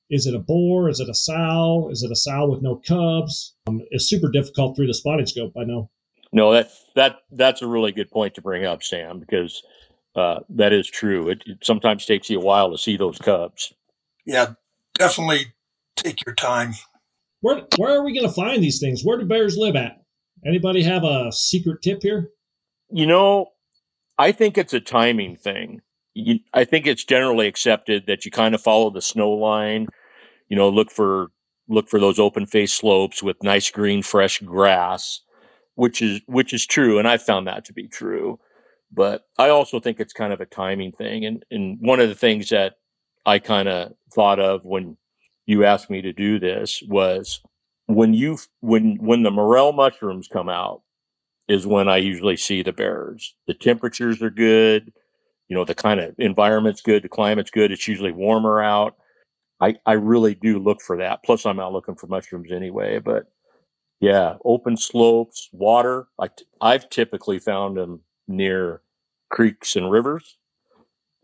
is 0.09 0.27
it 0.27 0.35
a 0.35 0.39
boar? 0.39 0.89
Is 0.89 0.99
it 0.99 1.09
a 1.09 1.13
sow? 1.13 1.89
Is 1.91 2.03
it 2.03 2.11
a 2.11 2.15
sow 2.15 2.47
with 2.49 2.61
no 2.61 2.75
cubs? 2.87 3.55
Um, 3.67 3.81
it's 3.89 4.07
super 4.07 4.29
difficult 4.29 4.75
through 4.75 4.87
the 4.87 4.93
spotting 4.93 5.25
scope. 5.25 5.53
I 5.57 5.63
know. 5.63 5.89
No, 6.31 6.51
that 6.51 6.69
that 6.95 7.19
that's 7.31 7.61
a 7.61 7.67
really 7.67 7.91
good 7.91 8.11
point 8.11 8.35
to 8.35 8.41
bring 8.41 8.65
up, 8.65 8.83
Sam, 8.83 9.19
because 9.19 9.63
uh, 10.15 10.39
that 10.49 10.73
is 10.73 10.87
true. 10.87 11.29
It, 11.29 11.43
it, 11.45 11.57
sometimes 11.63 12.05
takes 12.05 12.29
you 12.29 12.39
a 12.39 12.43
while 12.43 12.71
to 12.71 12.77
see 12.77 12.97
those 12.97 13.17
cubs. 13.17 13.73
Yeah, 14.25 14.53
definitely 14.97 15.53
take 15.95 16.25
your 16.25 16.35
time. 16.35 16.73
Where 17.41 17.63
where 17.77 17.93
are 17.93 18.03
we 18.03 18.13
going 18.13 18.27
to 18.27 18.33
find 18.33 18.63
these 18.63 18.79
things? 18.79 19.03
Where 19.03 19.17
do 19.17 19.25
bears 19.25 19.57
live 19.57 19.75
at? 19.75 20.03
Anybody 20.45 20.83
have 20.83 21.03
a 21.03 21.31
secret 21.31 21.81
tip 21.81 22.03
here? 22.03 22.29
You 22.89 23.07
know, 23.07 23.47
I 24.17 24.31
think 24.31 24.57
it's 24.57 24.73
a 24.73 24.79
timing 24.79 25.35
thing. 25.35 25.81
You, 26.13 26.39
I 26.53 26.63
think 26.63 26.85
it's 26.85 27.03
generally 27.03 27.47
accepted 27.47 28.05
that 28.07 28.23
you 28.23 28.31
kind 28.31 28.53
of 28.53 28.61
follow 28.61 28.89
the 28.89 29.01
snow 29.01 29.31
line. 29.31 29.87
You 30.47 30.55
know, 30.55 30.69
look 30.69 30.91
for 30.91 31.29
look 31.67 31.89
for 31.89 31.99
those 31.99 32.19
open 32.19 32.45
face 32.45 32.73
slopes 32.73 33.23
with 33.23 33.41
nice 33.41 33.71
green 33.71 34.03
fresh 34.03 34.39
grass, 34.39 35.21
which 35.75 36.01
is 36.01 36.21
which 36.27 36.53
is 36.53 36.65
true, 36.65 36.99
and 36.99 37.07
I 37.07 37.17
found 37.17 37.47
that 37.47 37.65
to 37.65 37.73
be 37.73 37.87
true. 37.87 38.39
But 38.93 39.25
I 39.39 39.49
also 39.49 39.79
think 39.79 39.99
it's 39.99 40.13
kind 40.13 40.33
of 40.33 40.41
a 40.41 40.45
timing 40.45 40.91
thing. 40.91 41.25
And, 41.25 41.43
and 41.49 41.77
one 41.81 41.99
of 41.99 42.09
the 42.09 42.15
things 42.15 42.49
that 42.49 42.75
I 43.25 43.39
kind 43.39 43.67
of 43.67 43.93
thought 44.13 44.39
of 44.39 44.65
when 44.65 44.97
you 45.45 45.65
asked 45.65 45.89
me 45.89 46.01
to 46.01 46.13
do 46.13 46.39
this 46.39 46.83
was 46.87 47.41
when 47.87 48.13
you 48.13 48.37
when 48.61 48.97
when 48.97 49.23
the 49.23 49.31
morel 49.31 49.73
mushrooms 49.73 50.27
come 50.27 50.49
out 50.49 50.81
is 51.47 51.67
when 51.67 51.89
I 51.89 51.97
usually 51.97 52.37
see 52.37 52.63
the 52.63 52.71
bears. 52.71 53.35
The 53.47 53.53
temperatures 53.53 54.21
are 54.21 54.29
good, 54.29 54.93
you 55.49 55.55
know, 55.55 55.65
the 55.65 55.75
kind 55.75 55.99
of 55.99 56.15
environment's 56.17 56.81
good, 56.81 57.03
the 57.03 57.09
climate's 57.09 57.51
good. 57.51 57.71
It's 57.71 57.87
usually 57.87 58.11
warmer 58.11 58.61
out. 58.61 58.95
I 59.61 59.75
I 59.85 59.93
really 59.93 60.35
do 60.35 60.59
look 60.59 60.81
for 60.81 60.97
that. 60.97 61.23
Plus, 61.23 61.45
I'm 61.45 61.59
out 61.59 61.73
looking 61.73 61.95
for 61.95 62.07
mushrooms 62.07 62.51
anyway. 62.51 62.99
But 62.99 63.25
yeah, 63.99 64.35
open 64.45 64.77
slopes, 64.77 65.49
water. 65.51 66.07
I 66.19 66.29
I've 66.61 66.89
typically 66.89 67.39
found 67.39 67.77
them 67.77 68.01
near 68.27 68.81
creeks 69.29 69.75
and 69.75 69.91
rivers. 69.91 70.37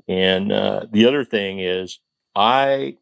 And 0.08 0.52
uh, 0.52 0.88
the 0.92 1.06
other 1.06 1.24
thing 1.24 1.60
is, 1.60 2.00
I 2.36 2.98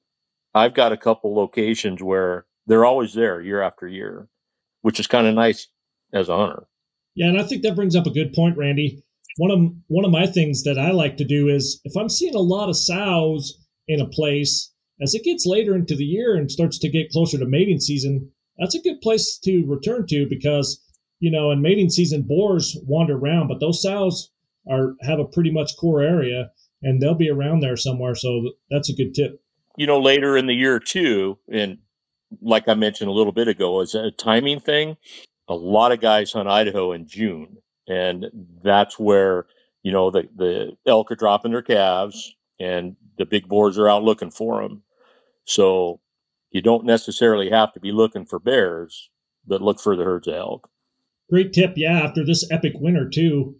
I've 0.53 0.73
got 0.73 0.91
a 0.91 0.97
couple 0.97 1.35
locations 1.35 2.01
where 2.01 2.45
they're 2.65 2.85
always 2.85 3.13
there 3.13 3.39
year 3.41 3.61
after 3.61 3.87
year, 3.87 4.27
which 4.81 4.99
is 4.99 5.07
kind 5.07 5.27
of 5.27 5.35
nice 5.35 5.67
as 6.13 6.29
a 6.29 6.35
hunter. 6.35 6.67
Yeah, 7.15 7.27
and 7.27 7.39
I 7.39 7.43
think 7.43 7.63
that 7.63 7.75
brings 7.75 7.95
up 7.95 8.05
a 8.05 8.11
good 8.11 8.33
point, 8.33 8.57
Randy. 8.57 9.03
one 9.37 9.51
of 9.51 9.59
one 9.87 10.05
of 10.05 10.11
my 10.11 10.25
things 10.25 10.63
that 10.63 10.77
I 10.77 10.91
like 10.91 11.17
to 11.17 11.25
do 11.25 11.47
is 11.47 11.79
if 11.83 11.95
I'm 11.95 12.09
seeing 12.09 12.35
a 12.35 12.39
lot 12.39 12.69
of 12.69 12.77
sows 12.77 13.57
in 13.87 14.01
a 14.01 14.07
place 14.07 14.71
as 15.01 15.13
it 15.13 15.23
gets 15.23 15.45
later 15.45 15.75
into 15.75 15.95
the 15.95 16.03
year 16.03 16.35
and 16.35 16.51
starts 16.51 16.79
to 16.79 16.89
get 16.89 17.11
closer 17.11 17.37
to 17.37 17.45
mating 17.45 17.79
season, 17.79 18.31
that's 18.57 18.75
a 18.75 18.81
good 18.81 18.99
place 19.01 19.37
to 19.43 19.63
return 19.65 20.05
to 20.07 20.27
because 20.27 20.83
you 21.19 21.31
know 21.31 21.51
in 21.51 21.61
mating 21.61 21.89
season 21.89 22.23
boars 22.23 22.77
wander 22.85 23.17
around, 23.17 23.47
but 23.47 23.59
those 23.59 23.81
sows 23.81 24.31
are 24.69 24.95
have 25.01 25.19
a 25.19 25.25
pretty 25.25 25.51
much 25.51 25.77
core 25.77 26.01
area 26.01 26.51
and 26.81 27.01
they'll 27.01 27.15
be 27.15 27.29
around 27.29 27.61
there 27.61 27.77
somewhere. 27.77 28.15
So 28.15 28.51
that's 28.69 28.89
a 28.89 28.95
good 28.95 29.13
tip. 29.13 29.41
You 29.77 29.87
know, 29.87 29.99
later 29.99 30.37
in 30.37 30.47
the 30.47 30.53
year 30.53 30.79
too, 30.79 31.37
and 31.51 31.77
like 32.41 32.67
I 32.67 32.73
mentioned 32.73 33.09
a 33.09 33.13
little 33.13 33.31
bit 33.31 33.47
ago, 33.47 33.81
is 33.81 33.95
a 33.95 34.11
timing 34.11 34.59
thing. 34.59 34.97
A 35.47 35.55
lot 35.55 35.91
of 35.91 36.01
guys 36.01 36.31
hunt 36.31 36.49
Idaho 36.49 36.91
in 36.91 37.07
June, 37.07 37.57
and 37.87 38.25
that's 38.63 38.99
where 38.99 39.45
you 39.83 39.91
know 39.91 40.11
the 40.11 40.27
the 40.35 40.71
elk 40.85 41.11
are 41.11 41.15
dropping 41.15 41.51
their 41.51 41.61
calves, 41.61 42.35
and 42.59 42.95
the 43.17 43.25
big 43.25 43.47
boars 43.47 43.77
are 43.77 43.89
out 43.89 44.03
looking 44.03 44.31
for 44.31 44.61
them. 44.61 44.83
So 45.45 46.01
you 46.51 46.61
don't 46.61 46.85
necessarily 46.85 47.49
have 47.49 47.73
to 47.73 47.79
be 47.79 47.91
looking 47.91 48.25
for 48.25 48.39
bears, 48.39 49.09
but 49.45 49.61
look 49.61 49.79
for 49.79 49.95
the 49.95 50.03
herds 50.03 50.27
of 50.27 50.33
elk. 50.33 50.69
Great 51.29 51.53
tip. 51.53 51.73
Yeah, 51.75 51.99
after 51.99 52.25
this 52.25 52.49
epic 52.51 52.73
winter 52.75 53.09
too, 53.09 53.55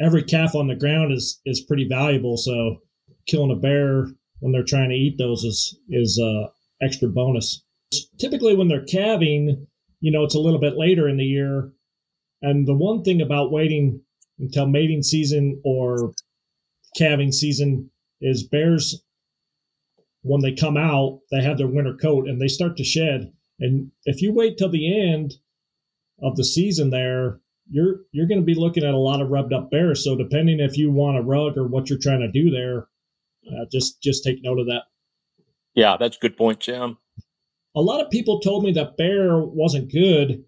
every 0.00 0.22
calf 0.22 0.54
on 0.54 0.68
the 0.68 0.76
ground 0.76 1.12
is 1.12 1.40
is 1.44 1.60
pretty 1.60 1.86
valuable. 1.88 2.36
So 2.36 2.82
killing 3.26 3.50
a 3.50 3.56
bear 3.56 4.06
when 4.40 4.52
they're 4.52 4.62
trying 4.62 4.90
to 4.90 4.96
eat 4.96 5.18
those 5.18 5.42
is 5.44 5.78
is 5.88 6.20
uh, 6.22 6.48
extra 6.80 7.08
bonus. 7.08 7.62
Typically, 8.18 8.54
when 8.54 8.68
they're 8.68 8.84
calving, 8.84 9.66
you 10.00 10.12
know, 10.12 10.24
it's 10.24 10.34
a 10.34 10.40
little 10.40 10.60
bit 10.60 10.76
later 10.76 11.08
in 11.08 11.16
the 11.16 11.24
year. 11.24 11.72
And 12.42 12.66
the 12.66 12.74
one 12.74 13.02
thing 13.02 13.20
about 13.20 13.50
waiting 13.50 14.00
until 14.38 14.66
mating 14.66 15.02
season 15.02 15.60
or 15.64 16.12
calving 16.96 17.32
season 17.32 17.90
is 18.20 18.42
bears 18.42 19.02
when 20.22 20.42
they 20.42 20.52
come 20.52 20.76
out, 20.76 21.20
they 21.30 21.42
have 21.42 21.56
their 21.56 21.68
winter 21.68 21.94
coat 21.94 22.28
and 22.28 22.40
they 22.40 22.48
start 22.48 22.76
to 22.76 22.84
shed. 22.84 23.32
And 23.60 23.90
if 24.04 24.20
you 24.20 24.32
wait 24.32 24.58
till 24.58 24.68
the 24.68 25.10
end 25.10 25.34
of 26.22 26.36
the 26.36 26.44
season 26.44 26.90
there, 26.90 27.40
you're 27.70 28.00
you're 28.12 28.26
going 28.26 28.40
to 28.40 28.44
be 28.46 28.54
looking 28.54 28.84
at 28.84 28.94
a 28.94 28.98
lot 28.98 29.20
of 29.20 29.30
rubbed 29.30 29.52
up 29.52 29.70
bears. 29.70 30.04
So 30.04 30.16
depending 30.16 30.60
if 30.60 30.76
you 30.76 30.90
want 30.90 31.18
a 31.18 31.22
rug 31.22 31.56
or 31.56 31.66
what 31.66 31.90
you're 31.90 31.98
trying 31.98 32.20
to 32.20 32.30
do 32.30 32.50
there, 32.50 32.88
uh, 33.48 33.66
just 33.70 34.02
just 34.02 34.24
take 34.24 34.42
note 34.42 34.58
of 34.58 34.66
that. 34.66 34.84
Yeah, 35.74 35.96
that's 35.98 36.16
a 36.16 36.20
good 36.20 36.36
point, 36.36 36.60
Jim. 36.60 36.96
A 37.74 37.80
lot 37.80 38.00
of 38.02 38.10
people 38.10 38.40
told 38.40 38.64
me 38.64 38.72
that 38.72 38.96
bear 38.96 39.38
wasn't 39.38 39.92
good. 39.92 40.44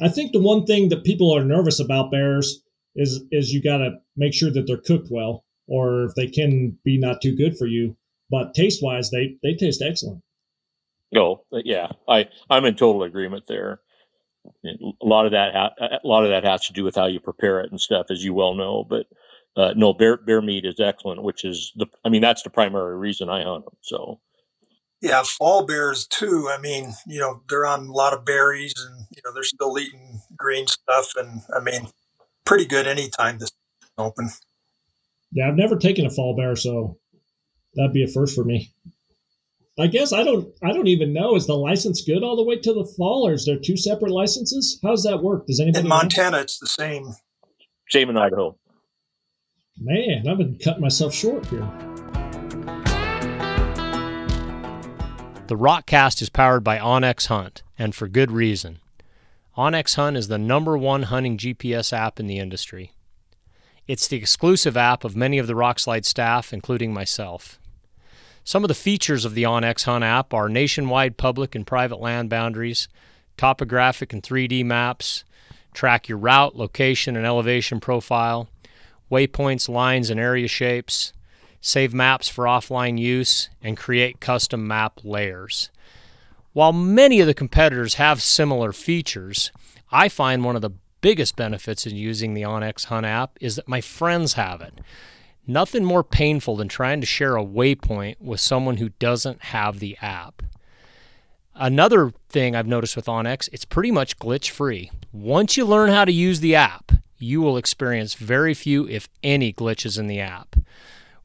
I 0.00 0.08
think 0.08 0.32
the 0.32 0.40
one 0.40 0.64
thing 0.64 0.88
that 0.88 1.04
people 1.04 1.32
are 1.36 1.44
nervous 1.44 1.80
about 1.80 2.10
bears 2.10 2.62
is 2.96 3.22
is 3.30 3.52
you 3.52 3.62
got 3.62 3.78
to 3.78 3.98
make 4.16 4.34
sure 4.34 4.50
that 4.50 4.66
they're 4.66 4.76
cooked 4.76 5.08
well, 5.10 5.44
or 5.66 6.04
if 6.04 6.14
they 6.14 6.26
can 6.26 6.78
be 6.84 6.98
not 6.98 7.20
too 7.22 7.36
good 7.36 7.56
for 7.56 7.66
you. 7.66 7.96
But 8.30 8.54
taste 8.54 8.82
wise, 8.82 9.10
they 9.10 9.36
they 9.42 9.54
taste 9.54 9.82
excellent. 9.82 10.22
Oh, 11.16 11.44
yeah, 11.52 11.92
I 12.06 12.28
I'm 12.50 12.64
in 12.64 12.74
total 12.74 13.02
agreement 13.02 13.46
there. 13.46 13.80
A 14.64 15.06
lot 15.06 15.26
of 15.26 15.32
that 15.32 15.54
a 15.54 16.06
lot 16.06 16.24
of 16.24 16.30
that 16.30 16.44
has 16.44 16.66
to 16.66 16.72
do 16.72 16.84
with 16.84 16.94
how 16.94 17.06
you 17.06 17.20
prepare 17.20 17.60
it 17.60 17.70
and 17.70 17.80
stuff, 17.80 18.06
as 18.10 18.24
you 18.24 18.34
well 18.34 18.54
know. 18.54 18.84
But 18.88 19.06
uh, 19.56 19.74
no, 19.76 19.92
bear 19.92 20.16
bear 20.16 20.40
meat 20.40 20.64
is 20.64 20.80
excellent, 20.80 21.22
which 21.22 21.44
is 21.44 21.72
the 21.76 21.86
I 22.04 22.08
mean 22.08 22.22
that's 22.22 22.42
the 22.42 22.50
primary 22.50 22.96
reason 22.96 23.28
I 23.28 23.42
hunt 23.42 23.64
them. 23.64 23.76
So 23.82 24.20
yeah, 25.00 25.22
fall 25.22 25.64
bears 25.64 26.06
too. 26.06 26.50
I 26.52 26.60
mean, 26.60 26.94
you 27.06 27.20
know, 27.20 27.42
they're 27.48 27.66
on 27.66 27.86
a 27.86 27.92
lot 27.92 28.12
of 28.12 28.24
berries 28.24 28.74
and 28.76 29.06
you 29.10 29.22
know 29.24 29.32
they're 29.32 29.44
still 29.44 29.78
eating 29.78 30.20
green 30.36 30.66
stuff, 30.66 31.12
and 31.16 31.42
I 31.54 31.60
mean, 31.60 31.88
pretty 32.44 32.66
good 32.66 32.86
anytime 32.86 33.38
this 33.38 33.52
open. 33.96 34.30
Yeah, 35.32 35.48
I've 35.48 35.56
never 35.56 35.76
taken 35.76 36.06
a 36.06 36.10
fall 36.10 36.36
bear, 36.36 36.56
so 36.56 36.98
that'd 37.74 37.92
be 37.92 38.02
a 38.02 38.08
first 38.08 38.34
for 38.34 38.44
me. 38.44 38.72
I 39.80 39.86
guess 39.86 40.12
I 40.12 40.24
don't 40.24 40.52
I 40.62 40.72
don't 40.72 40.88
even 40.88 41.12
know. 41.12 41.36
Is 41.36 41.46
the 41.46 41.54
license 41.54 42.02
good 42.02 42.24
all 42.24 42.34
the 42.34 42.42
way 42.42 42.56
to 42.56 42.72
the 42.72 42.84
fall, 42.96 43.28
or 43.28 43.32
is 43.32 43.46
there 43.46 43.58
two 43.58 43.76
separate 43.76 44.10
licenses? 44.10 44.80
How 44.82 44.90
does 44.90 45.04
that 45.04 45.22
work? 45.22 45.46
Does 45.46 45.60
anybody 45.60 45.84
in 45.84 45.88
Montana? 45.88 46.38
Know? 46.38 46.42
It's 46.42 46.58
the 46.58 46.66
same. 46.66 47.06
Same 47.88 48.10
in 48.10 48.16
Idaho. 48.16 48.58
Man, 49.80 50.26
I've 50.26 50.38
been 50.38 50.58
cutting 50.58 50.82
myself 50.82 51.14
short 51.14 51.46
here. 51.46 51.60
The 55.46 55.56
Rokcast 55.56 56.20
is 56.20 56.28
powered 56.28 56.64
by 56.64 56.78
onX 56.78 57.28
Hunt, 57.28 57.62
and 57.78 57.94
for 57.94 58.08
good 58.08 58.32
reason. 58.32 58.80
onX 59.56 59.94
Hunt 59.94 60.16
is 60.16 60.26
the 60.26 60.38
number 60.38 60.76
one 60.76 61.04
hunting 61.04 61.38
GPS 61.38 61.92
app 61.92 62.18
in 62.18 62.26
the 62.26 62.38
industry. 62.38 62.92
It's 63.86 64.08
the 64.08 64.16
exclusive 64.16 64.76
app 64.76 65.04
of 65.04 65.16
many 65.16 65.38
of 65.38 65.46
the 65.46 65.54
Rokslide 65.54 66.04
staff, 66.04 66.52
including 66.52 66.92
myself. 66.92 67.60
Some 68.48 68.64
of 68.64 68.68
the 68.68 68.74
features 68.74 69.26
of 69.26 69.34
the 69.34 69.42
onX 69.42 69.84
Hunt 69.84 70.02
app 70.02 70.32
are 70.32 70.48
nationwide 70.48 71.18
public 71.18 71.54
and 71.54 71.66
private 71.66 72.00
land 72.00 72.30
boundaries, 72.30 72.88
topographic 73.36 74.14
and 74.14 74.22
3D 74.22 74.64
maps, 74.64 75.22
track 75.74 76.08
your 76.08 76.16
route, 76.16 76.56
location, 76.56 77.14
and 77.14 77.26
elevation 77.26 77.78
profile, 77.78 78.48
waypoints, 79.12 79.68
lines, 79.68 80.08
and 80.08 80.18
area 80.18 80.48
shapes, 80.48 81.12
save 81.60 81.92
maps 81.92 82.26
for 82.26 82.46
offline 82.46 82.98
use, 82.98 83.50
and 83.62 83.76
create 83.76 84.18
custom 84.18 84.66
map 84.66 85.00
layers. 85.04 85.68
While 86.54 86.72
many 86.72 87.20
of 87.20 87.26
the 87.26 87.34
competitors 87.34 87.96
have 87.96 88.22
similar 88.22 88.72
features, 88.72 89.52
I 89.92 90.08
find 90.08 90.42
one 90.42 90.56
of 90.56 90.62
the 90.62 90.72
biggest 91.02 91.36
benefits 91.36 91.86
in 91.86 91.96
using 91.96 92.32
the 92.32 92.42
onX 92.44 92.86
Hunt 92.86 93.04
app 93.04 93.36
is 93.42 93.56
that 93.56 93.68
my 93.68 93.82
friends 93.82 94.32
have 94.32 94.62
it. 94.62 94.78
Nothing 95.50 95.82
more 95.82 96.04
painful 96.04 96.56
than 96.56 96.68
trying 96.68 97.00
to 97.00 97.06
share 97.06 97.36
a 97.36 97.44
waypoint 97.44 98.20
with 98.20 98.38
someone 98.38 98.76
who 98.76 98.90
doesn't 98.90 99.44
have 99.44 99.78
the 99.78 99.96
app. 100.02 100.42
Another 101.54 102.12
thing 102.28 102.54
I've 102.54 102.66
noticed 102.66 102.94
with 102.94 103.06
onX, 103.06 103.48
it's 103.50 103.64
pretty 103.64 103.90
much 103.90 104.18
glitch 104.18 104.50
free. 104.50 104.90
Once 105.10 105.56
you 105.56 105.64
learn 105.64 105.88
how 105.88 106.04
to 106.04 106.12
use 106.12 106.40
the 106.40 106.54
app, 106.54 106.92
you 107.18 107.40
will 107.40 107.56
experience 107.56 108.12
very 108.12 108.52
few, 108.52 108.86
if 108.88 109.08
any, 109.22 109.50
glitches 109.54 109.98
in 109.98 110.06
the 110.06 110.20
app. 110.20 110.54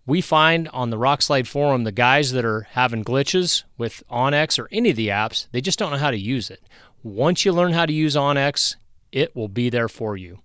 We 0.05 0.21
find 0.21 0.69
on 0.69 0.89
the 0.89 0.97
Rokslide 0.97 1.45
forum 1.45 1.83
the 1.83 1.91
guys 1.91 2.31
that 2.31 2.45
are 2.45 2.67
having 2.71 3.03
glitches 3.03 3.63
with 3.77 4.03
onX 4.09 4.57
or 4.57 4.69
any 4.71 4.91
of 4.91 4.95
the 4.95 5.09
apps, 5.09 5.47
they 5.51 5.59
just 5.59 5.77
don't 5.77 5.91
know 5.91 5.97
how 5.97 6.11
to 6.11 6.17
use 6.17 6.49
it. 6.49 6.61
Once 7.03 7.43
you 7.43 7.51
learn 7.51 7.73
how 7.73 7.85
to 7.85 7.93
use 7.93 8.15
onX, 8.15 8.77
it 9.11 9.35
will 9.35 9.49
be 9.49 9.69
there 9.69 9.89
for 9.89 10.15
you. 10.15 10.39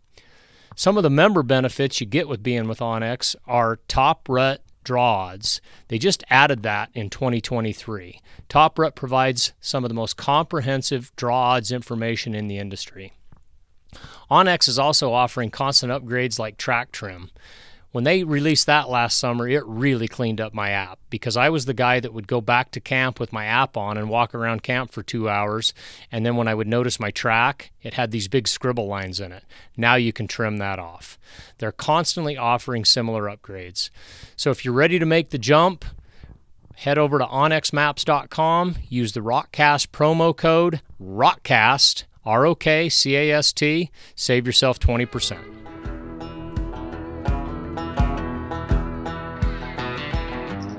Some 0.78 0.96
of 0.96 1.02
the 1.02 1.10
member 1.10 1.42
benefits 1.42 2.00
you 2.00 2.06
get 2.06 2.28
with 2.28 2.40
being 2.40 2.68
with 2.68 2.78
onX 2.78 3.34
are 3.48 3.80
TopRut 3.88 4.58
draw 4.84 5.24
odds. 5.24 5.60
They 5.88 5.98
just 5.98 6.22
added 6.30 6.62
that 6.62 6.90
in 6.94 7.10
2023. 7.10 8.20
TopRut 8.48 8.94
provides 8.94 9.54
some 9.60 9.82
of 9.82 9.88
the 9.88 9.96
most 9.96 10.16
comprehensive 10.16 11.10
draw 11.16 11.54
odds 11.54 11.72
information 11.72 12.32
in 12.32 12.46
the 12.46 12.58
industry. 12.58 13.12
onX 14.30 14.68
is 14.68 14.78
also 14.78 15.12
offering 15.12 15.50
constant 15.50 15.90
upgrades 15.90 16.38
like 16.38 16.56
track 16.58 16.92
trim. 16.92 17.32
When 17.90 18.04
they 18.04 18.22
released 18.22 18.66
that 18.66 18.90
last 18.90 19.18
summer, 19.18 19.48
it 19.48 19.64
really 19.64 20.08
cleaned 20.08 20.42
up 20.42 20.52
my 20.52 20.70
app 20.70 20.98
because 21.08 21.38
I 21.38 21.48
was 21.48 21.64
the 21.64 21.72
guy 21.72 22.00
that 22.00 22.12
would 22.12 22.26
go 22.26 22.42
back 22.42 22.70
to 22.72 22.80
camp 22.80 23.18
with 23.18 23.32
my 23.32 23.46
app 23.46 23.78
on 23.78 23.96
and 23.96 24.10
walk 24.10 24.34
around 24.34 24.62
camp 24.62 24.92
for 24.92 25.02
two 25.02 25.28
hours. 25.28 25.72
And 26.12 26.24
then 26.24 26.36
when 26.36 26.48
I 26.48 26.54
would 26.54 26.66
notice 26.66 27.00
my 27.00 27.10
track, 27.10 27.72
it 27.82 27.94
had 27.94 28.10
these 28.10 28.28
big 28.28 28.46
scribble 28.46 28.86
lines 28.86 29.20
in 29.20 29.32
it. 29.32 29.42
Now 29.74 29.94
you 29.94 30.12
can 30.12 30.28
trim 30.28 30.58
that 30.58 30.78
off. 30.78 31.18
They're 31.56 31.72
constantly 31.72 32.36
offering 32.36 32.84
similar 32.84 33.22
upgrades. 33.22 33.88
So 34.36 34.50
if 34.50 34.66
you're 34.66 34.74
ready 34.74 34.98
to 34.98 35.06
make 35.06 35.30
the 35.30 35.38
jump, 35.38 35.86
head 36.76 36.98
over 36.98 37.18
to 37.18 37.24
onxmaps.com, 37.24 38.76
use 38.90 39.12
the 39.12 39.20
Rokcast 39.20 39.88
promo 39.88 40.36
code 40.36 40.82
ROKCAST, 41.02 42.04
R 42.26 42.44
O 42.44 42.54
K 42.54 42.90
C 42.90 43.16
A 43.16 43.32
S 43.32 43.54
T, 43.54 43.90
save 44.14 44.46
yourself 44.46 44.78
20%. 44.78 45.57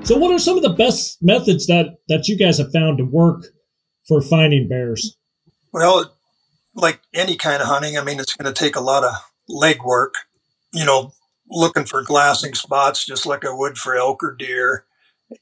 So, 0.09 0.17
what 0.17 0.31
are 0.31 0.39
some 0.39 0.57
of 0.57 0.63
the 0.63 0.73
best 0.73 1.21
methods 1.21 1.67
that 1.67 1.99
that 2.07 2.27
you 2.27 2.35
guys 2.35 2.57
have 2.57 2.71
found 2.71 2.97
to 2.97 3.05
work 3.05 3.45
for 4.07 4.23
finding 4.23 4.67
bears? 4.67 5.15
Well, 5.71 6.11
like 6.73 7.01
any 7.13 7.35
kind 7.35 7.61
of 7.61 7.67
hunting, 7.67 7.95
I 7.95 8.03
mean, 8.03 8.19
it's 8.19 8.35
going 8.35 8.51
to 8.51 8.59
take 8.59 8.75
a 8.75 8.81
lot 8.81 9.03
of 9.03 9.13
legwork. 9.47 10.13
You 10.73 10.83
know, 10.83 11.13
looking 11.47 11.85
for 11.85 12.01
glassing 12.01 12.55
spots 12.55 13.05
just 13.05 13.27
like 13.27 13.45
I 13.45 13.53
would 13.53 13.77
for 13.77 13.95
elk 13.95 14.23
or 14.23 14.35
deer, 14.35 14.85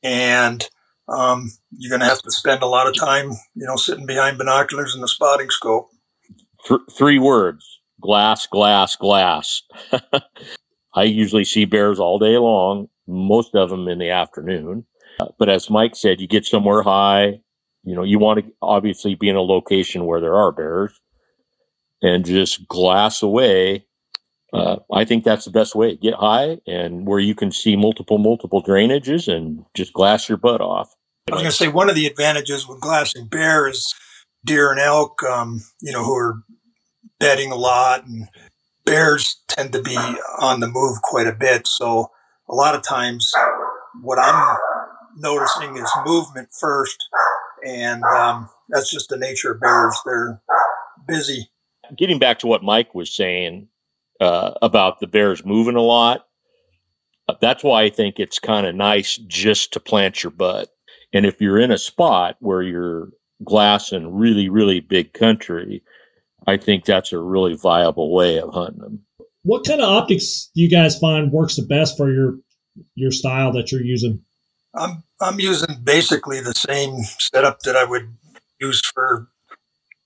and 0.04 0.68
um, 1.08 1.50
you're 1.72 1.90
going 1.90 2.02
to 2.02 2.14
have 2.14 2.22
to 2.24 2.32
spend 2.32 2.62
a 2.62 2.68
lot 2.68 2.90
of 2.90 2.96
time, 2.98 3.32
you 3.56 3.66
know, 3.66 3.78
sitting 3.78 4.06
behind 4.06 4.38
binoculars 4.38 4.94
and 4.94 5.02
the 5.02 5.08
spotting 5.08 5.50
scope. 5.50 5.92
Th- 6.68 6.82
three 6.92 7.20
words: 7.20 7.80
glass, 8.02 8.46
glass, 8.48 8.98
glass. 8.98 9.62
I 10.98 11.04
usually 11.04 11.46
see 11.46 11.66
bears 11.66 12.00
all 12.00 12.20
day 12.20 12.38
long, 12.38 12.90
most 13.08 13.56
of 13.56 13.70
them 13.70 13.88
in 13.88 14.00
the 14.00 14.10
afternoon. 14.10 14.86
But 15.40 15.50
as 15.50 15.70
Mike 15.70 15.96
said, 15.96 16.22
you 16.22 16.28
get 16.28 16.46
somewhere 16.46 16.84
high, 16.84 17.42
you 17.84 17.96
know, 17.96 18.04
you 18.04 18.20
want 18.20 18.40
to 18.40 18.52
obviously 18.62 19.16
be 19.16 19.30
in 19.30 19.36
a 19.36 19.42
location 19.42 20.06
where 20.06 20.22
there 20.22 20.36
are 20.36 20.52
bears 20.52 21.00
and 22.02 22.26
just 22.26 22.68
glass 22.68 23.24
away 23.24 23.88
uh, 24.54 24.78
I 24.94 25.06
think 25.06 25.24
that's 25.24 25.46
the 25.46 25.52
best 25.52 25.76
way. 25.76 25.96
Get 25.96 26.14
high 26.14 26.60
and 26.66 27.06
where 27.06 27.20
you 27.20 27.36
can 27.36 27.52
see 27.52 27.76
multiple, 27.76 28.18
multiple 28.18 28.64
drainages 28.64 29.32
and 29.32 29.66
just 29.76 29.94
glass 29.94 30.30
your 30.30 30.38
butt 30.38 30.62
off. 30.62 30.94
I 31.30 31.36
was 31.36 31.42
going 31.42 31.52
to 31.52 31.58
say 31.58 31.68
one 31.68 31.90
of 31.90 31.96
the 31.96 32.08
advantages 32.08 32.68
with 32.68 32.80
glassing 32.80 33.28
bear 33.28 33.68
is 33.68 33.94
deer 34.46 34.72
and 34.72 34.80
elk, 34.80 35.22
um, 35.24 35.62
you 35.82 35.92
know, 35.92 36.04
who 36.04 36.16
are 36.16 36.44
bedding 37.20 37.52
a 37.52 37.56
lot, 37.56 38.06
and 38.06 38.30
bears 38.88 39.42
tend 39.48 39.74
to 39.74 39.82
be 39.82 39.98
on 40.40 40.62
the 40.62 40.68
move 40.68 41.02
quite 41.04 41.28
a 41.28 41.34
bit. 41.34 41.68
So 41.68 42.10
a 42.50 42.56
lot 42.56 42.74
of 42.74 42.82
times, 42.82 43.32
what 44.02 44.18
I'm 44.18 44.58
noticing 45.18 45.78
is 45.78 45.92
movement 46.06 46.50
first, 46.60 46.98
and 47.66 48.04
um, 48.04 48.50
that's 48.70 48.90
just 48.90 49.10
the 49.10 49.18
nature 49.18 49.52
of 49.52 49.62
bears. 49.62 50.00
They're 50.06 50.42
busy. 51.08 51.50
Getting 51.98 52.20
back 52.20 52.40
to 52.40 52.48
what 52.48 52.64
Mike 52.64 52.96
was 52.96 53.16
saying 53.16 53.68
uh, 54.20 54.52
about 54.62 55.00
the 55.00 55.08
bears 55.08 55.46
moving 55.46 55.76
a 55.76 55.82
lot, 55.82 56.26
uh, 57.28 57.36
that's 57.42 57.64
why 57.64 57.84
I 57.84 57.90
think 57.90 58.16
it's 58.18 58.40
kind 58.40 58.66
of 58.66 58.76
nice 58.76 59.18
just 59.28 59.74
to 59.74 59.80
plant 59.80 60.24
your 60.24 60.32
butt. 60.32 60.70
And 61.14 61.26
if 61.26 61.42
you're 61.42 61.60
in 61.60 61.72
a 61.72 61.78
spot 61.78 62.38
where 62.40 62.62
you're 62.62 63.10
glassing 63.44 64.14
really, 64.14 64.50
really 64.50 64.80
big 64.80 65.14
country, 65.14 65.84
I 66.48 66.58
think 66.58 66.86
that's 66.86 67.12
a 67.12 67.20
really 67.20 67.56
viable 67.56 68.14
way 68.14 68.40
of 68.40 68.54
hunting 68.54 68.80
them. 68.80 69.02
What 69.44 69.66
kind 69.66 69.82
of 69.82 69.90
optics 69.90 70.50
do 70.56 70.62
you 70.62 70.70
guys 70.70 70.98
find 70.98 71.32
works 71.32 71.58
the 71.58 71.64
best 71.64 71.98
for 71.98 72.12
your 72.12 72.36
your 72.96 73.12
style 73.12 73.52
that 73.54 73.72
you're 73.72 73.84
using? 73.84 74.24
I'm 74.74 75.04
I'm 75.22 75.40
using 75.40 75.82
basically 75.84 76.40
the 76.40 76.54
same 76.54 77.04
setup 77.20 77.60
that 77.62 77.76
I 77.76 77.84
would 77.84 78.16
use 78.60 78.82
for 78.94 79.28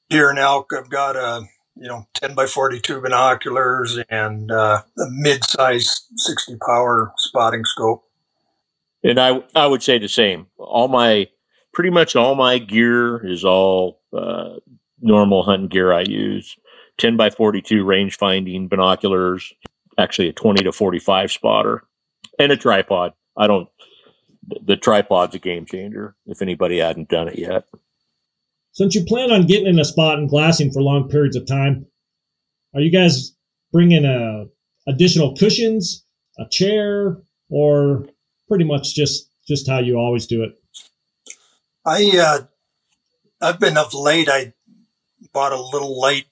deer 0.10 0.30
and 0.30 0.40
elk. 0.40 0.72
I've 0.76 0.90
got 0.90 1.16
a 1.16 1.44
you 1.76 1.88
know 1.88 2.06
10 2.16 2.36
by 2.36 2.48
42 2.48 3.02
binoculars 3.02 4.00
and 4.10 4.52
uh, 4.52 4.82
a 4.98 5.06
mid-size 5.10 6.08
60 6.16 6.58
power 6.66 7.14
spotting 7.18 7.66
scope. 7.66 8.04
And 9.04 9.20
I 9.20 9.44
I 9.56 9.68
would 9.68 9.84
say 9.84 10.00
the 10.00 10.10
same. 10.10 10.48
All 10.58 10.88
my 10.88 11.28
pretty 11.74 11.90
much 11.90 12.16
all 12.16 12.36
my 12.36 12.58
gear 12.58 13.26
is 13.26 13.46
all 13.46 14.02
uh, 14.16 14.56
normal 15.02 15.44
hunting 15.44 15.70
gear 15.70 15.94
I 15.94 16.02
use. 16.02 16.58
10 16.98 17.18
by 17.18 17.30
42 17.30 17.84
range 17.84 18.18
finding 18.18 18.68
binoculars, 18.68 19.54
actually 19.98 20.30
a 20.30 20.34
20 20.34 20.64
to 20.64 20.72
45 20.72 21.32
spotter, 21.32 21.84
and 22.38 22.52
a 22.52 22.58
tripod. 22.58 23.14
I 23.38 23.48
don't 23.48 23.68
the 24.66 24.76
tripod's 24.76 25.36
a 25.36 25.40
game 25.40 25.66
changer 25.66 26.16
if 26.26 26.42
anybody 26.42 26.80
hadn't 26.80 27.10
done 27.10 27.28
it 27.28 27.38
yet. 27.38 27.66
Since 28.74 28.96
you 28.96 29.04
plan 29.04 29.32
on 29.32 29.48
getting 29.48 29.68
in 29.68 29.80
a 29.80 29.86
spot 29.86 30.18
and 30.18 30.30
glassing 30.30 30.72
for 30.72 30.82
long 30.82 31.10
periods 31.10 31.36
of 31.36 31.46
time, 31.46 31.86
are 32.74 32.82
you 32.82 32.92
guys 32.92 33.36
bringing 33.72 34.06
a 34.06 34.46
additional 34.88 35.36
cushions, 35.36 36.06
a 36.40 36.48
chair, 36.50 37.18
or 37.50 38.08
pretty 38.48 38.64
much 38.64 38.96
just 38.96 39.30
just 39.48 39.68
how 39.68 39.80
you 39.80 39.98
always 39.98 40.26
do 40.26 40.44
it? 40.44 40.54
I 41.86 42.12
uh, 42.18 42.40
I've 43.42 43.60
been 43.60 43.78
of 43.78 43.94
late. 43.94 44.30
I 44.30 44.54
bought 45.34 45.54
a 45.54 45.62
little 45.62 46.00
light 46.00 46.26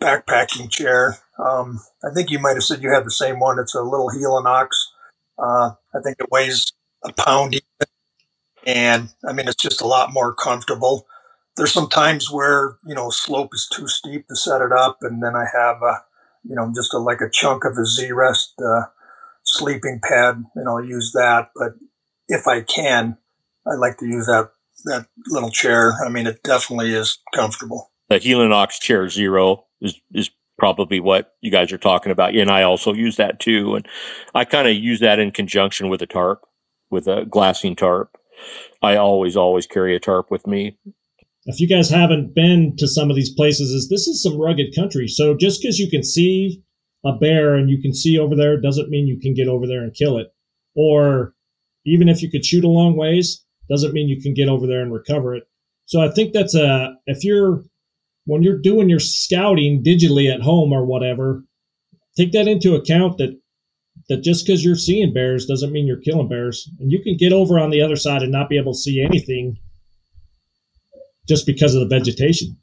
backpacking 0.00 0.70
chair. 0.70 1.18
Um, 1.38 1.80
I 2.04 2.12
think 2.14 2.30
you 2.30 2.38
might 2.38 2.54
have 2.54 2.64
said 2.64 2.82
you 2.82 2.92
had 2.92 3.04
the 3.04 3.10
same 3.10 3.38
one. 3.38 3.58
It's 3.58 3.74
a 3.74 3.82
little 3.82 4.10
Helinox. 4.10 4.68
Uh, 5.38 5.72
I 5.94 6.00
think 6.02 6.16
it 6.18 6.30
weighs 6.30 6.66
a 7.04 7.12
pound 7.12 7.54
even. 7.54 7.64
And 8.66 9.08
I 9.26 9.32
mean, 9.32 9.48
it's 9.48 9.62
just 9.62 9.80
a 9.80 9.86
lot 9.86 10.12
more 10.12 10.34
comfortable. 10.34 11.06
There's 11.56 11.72
some 11.72 11.88
times 11.88 12.30
where, 12.30 12.76
you 12.86 12.94
know, 12.94 13.10
slope 13.10 13.50
is 13.54 13.68
too 13.72 13.88
steep 13.88 14.28
to 14.28 14.36
set 14.36 14.60
it 14.60 14.72
up. 14.72 14.98
And 15.00 15.22
then 15.22 15.34
I 15.34 15.46
have, 15.52 15.82
a, 15.82 16.02
you 16.44 16.54
know, 16.54 16.72
just 16.74 16.94
a, 16.94 16.98
like 16.98 17.20
a 17.20 17.30
chunk 17.30 17.64
of 17.64 17.76
a 17.78 17.84
Z-Rest 17.84 18.54
uh, 18.64 18.82
sleeping 19.44 20.00
pad 20.02 20.44
and 20.54 20.68
I'll 20.68 20.84
use 20.84 21.12
that. 21.12 21.50
But 21.56 21.72
if 22.28 22.46
I 22.46 22.60
can, 22.60 23.16
I 23.66 23.74
like 23.74 23.98
to 23.98 24.06
use 24.06 24.26
that, 24.26 24.50
that 24.84 25.06
little 25.28 25.50
chair. 25.50 25.94
I 26.04 26.08
mean, 26.08 26.26
it 26.26 26.42
definitely 26.42 26.94
is 26.94 27.18
comfortable. 27.34 27.90
The 28.08 28.16
Helinox 28.16 28.80
Chair 28.80 29.08
Zero 29.08 29.64
is, 29.80 30.00
is 30.12 30.30
probably 30.58 31.00
what 31.00 31.34
you 31.40 31.50
guys 31.50 31.72
are 31.72 31.78
talking 31.78 32.10
about. 32.12 32.34
And 32.34 32.50
I 32.50 32.62
also 32.62 32.92
use 32.92 33.16
that 33.16 33.40
too. 33.40 33.74
And 33.76 33.86
I 34.34 34.44
kind 34.44 34.66
of 34.66 34.74
use 34.74 35.00
that 35.00 35.18
in 35.18 35.30
conjunction 35.30 35.88
with 35.88 36.02
a 36.02 36.06
tarp 36.06 36.44
with 36.90 37.06
a 37.06 37.24
glassing 37.24 37.76
tarp. 37.76 38.16
I 38.82 38.96
always, 38.96 39.36
always 39.36 39.66
carry 39.66 39.96
a 39.96 40.00
tarp 40.00 40.30
with 40.30 40.46
me. 40.46 40.78
If 41.46 41.60
you 41.60 41.68
guys 41.68 41.88
haven't 41.88 42.34
been 42.34 42.76
to 42.76 42.86
some 42.86 43.10
of 43.10 43.16
these 43.16 43.32
places, 43.32 43.70
is 43.70 43.88
this 43.88 44.06
is 44.06 44.22
some 44.22 44.38
rugged 44.38 44.74
country. 44.74 45.08
So 45.08 45.36
just 45.36 45.60
because 45.60 45.78
you 45.78 45.88
can 45.90 46.02
see 46.02 46.62
a 47.04 47.12
bear 47.12 47.54
and 47.54 47.70
you 47.70 47.80
can 47.80 47.94
see 47.94 48.18
over 48.18 48.36
there 48.36 48.60
doesn't 48.60 48.90
mean 48.90 49.06
you 49.06 49.18
can 49.18 49.34
get 49.34 49.48
over 49.48 49.66
there 49.66 49.82
and 49.82 49.94
kill 49.94 50.18
it. 50.18 50.28
Or 50.76 51.34
even 51.86 52.08
if 52.08 52.22
you 52.22 52.30
could 52.30 52.44
shoot 52.44 52.64
a 52.64 52.68
long 52.68 52.96
ways, 52.96 53.44
doesn't 53.70 53.92
mean 53.92 54.08
you 54.08 54.20
can 54.20 54.34
get 54.34 54.48
over 54.48 54.66
there 54.66 54.82
and 54.82 54.92
recover 54.92 55.34
it. 55.34 55.44
So 55.86 56.00
I 56.00 56.10
think 56.10 56.32
that's 56.32 56.54
a 56.54 56.94
if 57.06 57.24
you're 57.24 57.64
when 58.28 58.42
you're 58.42 58.58
doing 58.58 58.90
your 58.90 59.00
scouting 59.00 59.82
digitally 59.82 60.32
at 60.32 60.42
home 60.42 60.70
or 60.70 60.84
whatever, 60.84 61.42
take 62.14 62.30
that 62.32 62.46
into 62.46 62.74
account 62.74 63.16
that 63.16 63.40
that 64.10 64.22
just 64.22 64.46
because 64.46 64.62
you're 64.62 64.76
seeing 64.76 65.14
bears 65.14 65.46
doesn't 65.46 65.72
mean 65.72 65.86
you're 65.86 66.00
killing 66.00 66.28
bears. 66.28 66.68
And 66.78 66.92
you 66.92 67.02
can 67.02 67.16
get 67.16 67.32
over 67.32 67.58
on 67.58 67.70
the 67.70 67.80
other 67.80 67.96
side 67.96 68.22
and 68.22 68.30
not 68.30 68.50
be 68.50 68.58
able 68.58 68.74
to 68.74 68.78
see 68.78 69.02
anything 69.02 69.56
just 71.26 71.46
because 71.46 71.74
of 71.74 71.80
the 71.80 71.94
vegetation. 71.94 72.56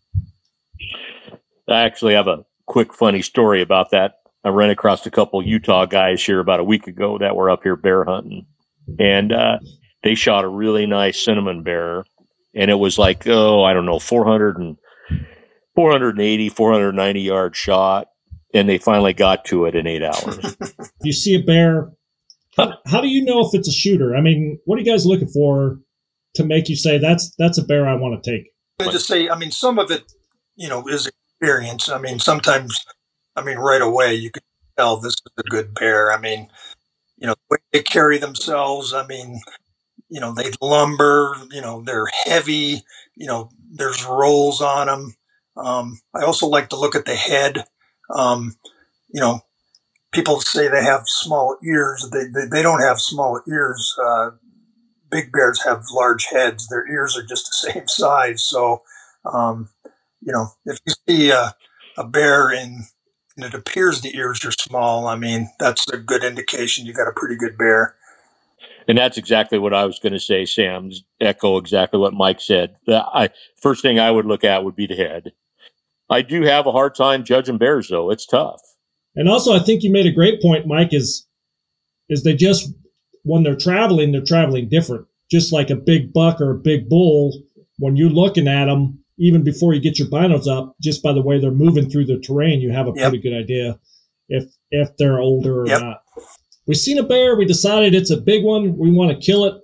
I 1.68 1.82
actually 1.82 2.14
have 2.14 2.28
a 2.28 2.46
quick 2.68 2.94
funny 2.94 3.24
story 3.24 3.64
about 3.64 3.90
that. 3.90 4.20
I 4.44 4.50
ran 4.50 4.70
across 4.70 5.04
a 5.08 5.12
couple 5.12 5.42
Utah 5.44 5.88
guys 5.88 6.24
here 6.24 6.40
about 6.40 6.60
a 6.60 6.64
week 6.64 6.86
ago 6.86 7.18
that 7.18 7.36
were 7.36 7.50
up 7.50 7.64
here 7.64 7.76
bear 7.76 8.06
hunting, 8.06 8.46
and 9.00 9.34
uh, 9.34 9.58
they 10.04 10.14
shot 10.14 10.46
a 10.46 10.48
really 10.48 10.86
nice 10.86 11.20
cinnamon 11.24 11.64
bear, 11.64 12.06
and 12.54 12.70
it 12.70 12.76
was 12.76 13.00
like 13.00 13.28
oh 13.28 13.64
I 13.64 13.74
don't 13.74 13.88
know 13.88 13.98
400 13.98 14.58
and 14.58 14.78
480 15.76 16.50
490 16.50 17.22
yard 17.22 17.56
shot, 17.56 18.08
and 18.54 18.68
they 18.68 18.78
finally 18.78 19.14
got 19.14 19.46
to 19.46 19.66
it 19.66 19.76
in 19.76 19.88
eight 19.88 20.04
hours. 20.04 20.58
you 21.04 21.14
see 21.14 21.36
a 21.36 21.44
bear. 21.44 21.92
How, 22.58 22.74
how 22.86 23.02
do 23.02 23.08
you 23.08 23.24
know 23.24 23.42
if 23.42 23.54
it's 23.54 23.68
a 23.68 23.74
shooter? 23.74 24.16
I 24.16 24.22
mean, 24.22 24.60
what 24.66 24.78
are 24.78 24.82
you 24.82 24.90
guys 24.90 25.06
looking 25.06 25.28
for 25.28 25.80
to 26.36 26.46
make 26.46 26.70
you 26.70 26.76
say 26.76 26.98
that's 26.98 27.34
that's 27.38 27.58
a 27.58 27.64
bear 27.64 27.88
I 27.88 27.96
want 27.96 28.24
to 28.24 28.32
take? 28.32 28.52
I 28.80 28.92
just 28.92 29.08
say, 29.08 29.30
I 29.30 29.38
mean, 29.38 29.52
some 29.52 29.80
of 29.80 29.92
it, 29.92 30.12
you 30.56 30.68
know, 30.70 30.88
is 30.88 31.08
experience. 31.08 31.90
I 31.90 31.98
mean, 31.98 32.20
sometimes, 32.20 32.86
I 33.36 33.44
mean, 33.44 33.58
right 33.58 33.82
away 33.82 34.16
you 34.16 34.32
can 34.32 34.44
tell 34.78 34.98
this 34.98 35.14
is 35.14 35.22
a 35.38 35.44
good 35.44 35.74
bear. 35.74 36.12
I 36.12 36.20
mean, 36.20 36.50
you 37.18 37.28
know, 37.28 37.36
they 37.72 37.82
carry 37.82 38.18
themselves. 38.18 38.94
I 38.94 39.06
mean, 39.06 39.40
you 40.10 40.20
know, 40.20 40.34
they 40.34 40.52
lumber. 40.62 41.36
You 41.52 41.62
know, 41.62 41.82
they're 41.82 42.08
heavy. 42.26 42.84
You 43.16 43.28
know, 43.28 43.50
there's 43.72 44.06
rolls 44.06 44.62
on 44.62 44.88
them. 44.88 45.16
Um, 45.58 46.00
I 46.14 46.24
also 46.24 46.48
like 46.48 46.70
to 46.70 46.80
look 46.80 46.96
at 46.96 47.06
the 47.06 47.16
head. 47.16 47.66
Um, 48.14 48.56
you 49.10 49.22
know, 49.22 49.42
people 50.12 50.40
say 50.42 50.68
they 50.68 50.84
have 50.84 51.04
small 51.06 51.58
ears. 51.64 52.10
They, 52.12 52.26
they, 52.26 52.48
they 52.52 52.62
don't 52.62 52.82
have 52.82 53.00
small 53.00 53.42
ears. 53.48 53.96
Uh, 54.02 54.32
big 55.10 55.32
bears 55.32 55.64
have 55.64 55.84
large 55.94 56.26
heads. 56.26 56.68
Their 56.68 56.90
ears 56.92 57.18
are 57.18 57.26
just 57.26 57.48
the 57.48 57.72
same 57.72 57.88
size. 57.88 58.44
So, 58.44 58.84
um, 59.26 59.70
you 60.22 60.34
know, 60.34 60.48
if 60.66 60.80
you 60.86 60.94
see 61.08 61.30
a, 61.32 61.56
a 61.98 62.08
bear 62.08 62.50
and, 62.50 62.84
and 63.38 63.46
it 63.46 63.54
appears 63.54 64.02
the 64.02 64.16
ears 64.16 64.44
are 64.46 64.52
small, 64.52 65.08
I 65.08 65.16
mean, 65.16 65.50
that's 65.60 65.88
a 65.90 65.98
good 65.98 66.24
indication 66.24 66.86
you 66.86 66.94
got 66.94 67.08
a 67.08 67.14
pretty 67.14 67.36
good 67.36 67.58
bear. 67.58 67.96
And 68.88 68.98
that's 68.98 69.18
exactly 69.18 69.58
what 69.58 69.74
I 69.74 69.86
was 69.86 70.00
going 70.00 70.14
to 70.14 70.20
say, 70.20 70.46
Sam. 70.46 70.92
Echo 71.20 71.58
exactly 71.58 72.00
what 72.00 72.14
Mike 72.14 72.40
said. 72.40 72.76
The 72.86 73.04
I, 73.04 73.30
first 73.62 73.82
thing 73.82 74.00
I 74.00 74.12
would 74.12 74.26
look 74.26 74.44
at 74.44 74.64
would 74.64 74.76
be 74.76 74.88
the 74.88 74.96
head. 74.96 75.34
I 76.10 76.22
do 76.22 76.44
have 76.44 76.68
a 76.68 76.72
hard 76.72 76.96
time 76.96 77.24
judging 77.24 77.58
bears, 77.58 77.88
though. 77.90 78.12
It's 78.12 78.26
tough. 78.26 78.62
And 79.16 79.30
also, 79.30 79.54
I 79.54 79.60
think 79.60 79.84
you 79.84 79.92
made 79.92 80.06
a 80.06 80.12
great 80.12 80.42
point, 80.42 80.68
Mike. 80.68 80.94
Is 80.94 81.28
is 82.10 82.24
they 82.24 82.36
just 82.36 82.72
when 83.24 83.44
they're 83.44 83.56
traveling, 83.56 84.12
they're 84.12 84.24
traveling 84.24 84.70
different. 84.70 85.08
Just 85.32 85.52
like 85.52 85.70
a 85.70 85.76
big 85.76 86.14
buck 86.14 86.40
or 86.40 86.52
a 86.52 86.60
big 86.60 86.88
bull, 86.88 87.34
when 87.80 87.96
you're 87.96 88.12
looking 88.12 88.48
at 88.48 88.66
them, 88.66 89.00
even 89.18 89.44
before 89.44 89.74
you 89.74 89.82
get 89.82 89.98
your 89.98 90.08
binos 90.08 90.48
up, 90.48 90.76
just 90.82 91.02
by 91.02 91.14
the 91.14 91.22
way 91.22 91.40
they're 91.40 91.52
moving 91.52 91.90
through 91.90 92.06
the 92.06 92.20
terrain, 92.20 92.62
you 92.62 92.72
have 92.72 92.88
a 92.88 92.94
yep. 92.96 93.10
pretty 93.10 93.18
good 93.18 93.36
idea 93.36 93.80
if 94.30 94.46
if 94.72 94.96
they're 94.98 95.20
older 95.20 95.62
or 95.62 95.68
yep. 95.68 95.82
not. 95.82 96.02
We 96.68 96.76
seen 96.76 96.98
a 96.98 97.04
bear. 97.04 97.36
We 97.36 97.46
decided 97.46 97.94
it's 97.94 98.12
a 98.12 98.18
big 98.18 98.44
one. 98.44 98.78
We 98.78 98.92
want 98.92 99.12
to 99.12 99.26
kill 99.26 99.46
it. 99.46 99.56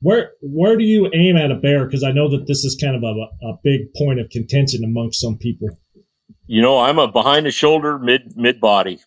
Where 0.00 0.32
where 0.42 0.76
do 0.76 0.84
you 0.84 1.10
aim 1.14 1.36
at 1.36 1.50
a 1.50 1.54
bear? 1.54 1.86
Because 1.86 2.04
I 2.04 2.12
know 2.12 2.28
that 2.30 2.46
this 2.46 2.64
is 2.64 2.76
kind 2.80 2.96
of 2.96 3.02
a, 3.02 3.46
a 3.46 3.58
big 3.64 3.92
point 3.94 4.20
of 4.20 4.28
contention 4.30 4.84
amongst 4.84 5.20
some 5.20 5.38
people. 5.38 5.68
You 6.46 6.62
know, 6.62 6.78
I'm 6.78 6.98
a 6.98 7.08
behind 7.08 7.46
the 7.46 7.50
shoulder, 7.50 7.98
mid 7.98 8.36
mid 8.36 8.60
body. 8.60 9.00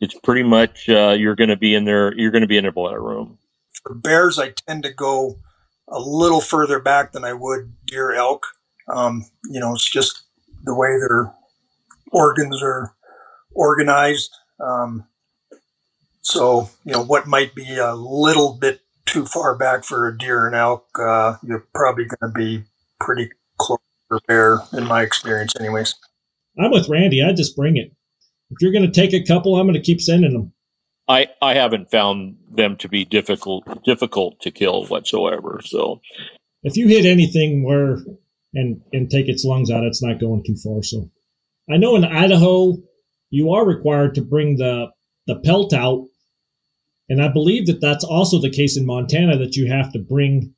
It's 0.00 0.14
pretty 0.14 0.44
much 0.44 0.88
uh, 0.88 1.16
you're 1.18 1.34
going 1.34 1.50
to 1.50 1.56
be 1.56 1.74
in 1.74 1.84
there. 1.84 2.14
You're 2.14 2.30
going 2.30 2.42
to 2.42 2.48
be 2.48 2.56
in 2.56 2.66
a 2.66 2.72
boiler 2.72 3.02
room. 3.02 3.38
For 3.82 3.94
bears, 3.94 4.38
I 4.38 4.50
tend 4.50 4.84
to 4.84 4.92
go 4.92 5.38
a 5.88 5.98
little 5.98 6.40
further 6.40 6.78
back 6.78 7.12
than 7.12 7.24
I 7.24 7.32
would 7.32 7.74
deer 7.86 8.12
elk. 8.12 8.46
Um, 8.88 9.26
you 9.50 9.58
know, 9.60 9.74
it's 9.74 9.90
just 9.90 10.22
the 10.64 10.74
way 10.74 10.98
their 10.98 11.34
organs 12.12 12.62
are 12.62 12.94
organized. 13.52 14.34
Um, 14.60 15.06
so, 16.20 16.70
you 16.84 16.92
know, 16.92 17.04
what 17.04 17.26
might 17.26 17.54
be 17.54 17.76
a 17.76 17.94
little 17.94 18.54
bit 18.54 18.80
too 19.08 19.24
far 19.24 19.56
back 19.56 19.84
for 19.84 20.08
a 20.08 20.16
deer 20.16 20.46
and 20.46 20.54
elk, 20.54 20.86
uh, 20.98 21.36
you're 21.42 21.66
probably 21.74 22.04
going 22.04 22.32
to 22.32 22.38
be 22.38 22.64
pretty 23.00 23.30
close 23.58 23.78
for 24.08 24.20
bear, 24.26 24.60
in 24.72 24.84
my 24.84 25.02
experience, 25.02 25.54
anyways. 25.58 25.94
I'm 26.58 26.70
with 26.70 26.88
Randy. 26.88 27.22
I 27.22 27.32
just 27.32 27.56
bring 27.56 27.76
it. 27.76 27.92
If 28.50 28.58
you're 28.60 28.72
going 28.72 28.90
to 28.90 28.92
take 28.92 29.12
a 29.12 29.24
couple, 29.24 29.56
I'm 29.56 29.66
going 29.66 29.74
to 29.74 29.82
keep 29.82 30.00
sending 30.00 30.32
them. 30.32 30.52
I, 31.08 31.28
I 31.40 31.54
haven't 31.54 31.90
found 31.90 32.36
them 32.50 32.76
to 32.78 32.88
be 32.88 33.04
difficult 33.04 33.64
difficult 33.84 34.40
to 34.40 34.50
kill 34.50 34.84
whatsoever. 34.86 35.60
So 35.64 36.00
if 36.62 36.76
you 36.76 36.86
hit 36.86 37.06
anything 37.06 37.64
where 37.64 37.98
and 38.54 38.82
and 38.92 39.10
take 39.10 39.28
its 39.28 39.44
lungs 39.44 39.70
out, 39.70 39.84
it's 39.84 40.02
not 40.02 40.20
going 40.20 40.44
too 40.44 40.56
far. 40.56 40.82
So 40.82 41.10
I 41.70 41.78
know 41.78 41.96
in 41.96 42.04
Idaho 42.04 42.76
you 43.30 43.52
are 43.52 43.66
required 43.66 44.14
to 44.16 44.22
bring 44.22 44.56
the 44.56 44.88
the 45.26 45.36
pelt 45.36 45.72
out, 45.72 46.06
and 47.08 47.22
I 47.22 47.28
believe 47.28 47.66
that 47.66 47.80
that's 47.80 48.04
also 48.04 48.40
the 48.40 48.50
case 48.50 48.76
in 48.76 48.86
Montana 48.86 49.36
that 49.38 49.56
you 49.56 49.66
have 49.70 49.92
to 49.92 49.98
bring 49.98 50.54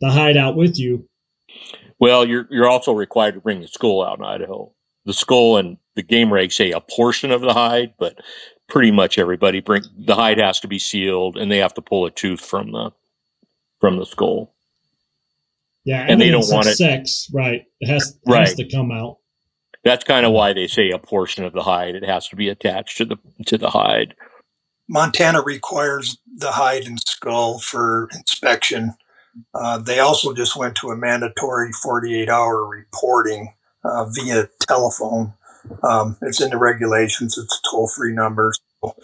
the 0.00 0.10
hide 0.10 0.36
out 0.36 0.56
with 0.56 0.78
you. 0.78 1.08
Well, 1.98 2.26
you're 2.26 2.46
you're 2.50 2.68
also 2.68 2.92
required 2.92 3.34
to 3.34 3.40
bring 3.40 3.60
the 3.60 3.68
skull 3.68 4.04
out 4.04 4.18
in 4.18 4.24
Idaho. 4.24 4.72
The 5.04 5.12
skull 5.12 5.56
and 5.56 5.76
the 5.96 6.02
game 6.02 6.28
regs 6.28 6.52
say 6.52 6.70
a 6.70 6.80
portion 6.80 7.30
of 7.30 7.40
the 7.40 7.52
hide, 7.52 7.94
but 7.98 8.18
pretty 8.68 8.90
much 8.90 9.18
everybody 9.18 9.60
bring 9.60 9.82
the 9.98 10.14
hide 10.14 10.38
has 10.38 10.60
to 10.60 10.68
be 10.68 10.78
sealed 10.78 11.36
and 11.36 11.50
they 11.50 11.58
have 11.58 11.74
to 11.74 11.82
pull 11.82 12.06
a 12.06 12.10
tooth 12.10 12.40
from 12.40 12.72
the 12.72 12.92
from 13.80 13.98
the 13.98 14.06
skull. 14.06 14.54
Yeah, 15.84 16.04
and 16.06 16.20
they 16.20 16.30
don't 16.30 16.50
want 16.52 16.66
it 16.66 16.76
sex, 16.76 17.28
right? 17.32 17.64
It 17.80 17.88
has, 17.88 18.18
right. 18.26 18.40
has 18.40 18.54
to 18.56 18.68
come 18.68 18.92
out. 18.92 19.16
That's 19.82 20.04
kind 20.04 20.26
of 20.26 20.32
why 20.32 20.52
they 20.52 20.66
say 20.66 20.90
a 20.90 20.98
portion 20.98 21.44
of 21.44 21.54
the 21.54 21.62
hide. 21.62 21.94
It 21.94 22.04
has 22.04 22.28
to 22.28 22.36
be 22.36 22.48
attached 22.48 22.98
to 22.98 23.06
the 23.06 23.16
to 23.46 23.56
the 23.56 23.70
hide. 23.70 24.14
Montana 24.90 25.40
requires 25.40 26.18
the 26.26 26.52
hide 26.52 26.84
and 26.84 27.00
skull 27.00 27.60
for 27.60 28.08
inspection. 28.12 28.94
Uh, 29.54 29.78
they 29.78 30.00
also 30.00 30.34
just 30.34 30.56
went 30.56 30.74
to 30.76 30.90
a 30.90 30.96
mandatory 30.96 31.72
48 31.72 32.28
hour 32.28 32.66
reporting 32.66 33.54
uh, 33.84 34.04
via 34.06 34.48
telephone 34.60 35.32
um, 35.82 36.16
it's 36.22 36.40
in 36.40 36.50
the 36.50 36.58
regulations. 36.58 37.38
It's 37.38 37.58
a 37.58 37.70
toll 37.70 37.88
free 37.88 38.12
number. 38.12 38.52
So, 38.82 38.96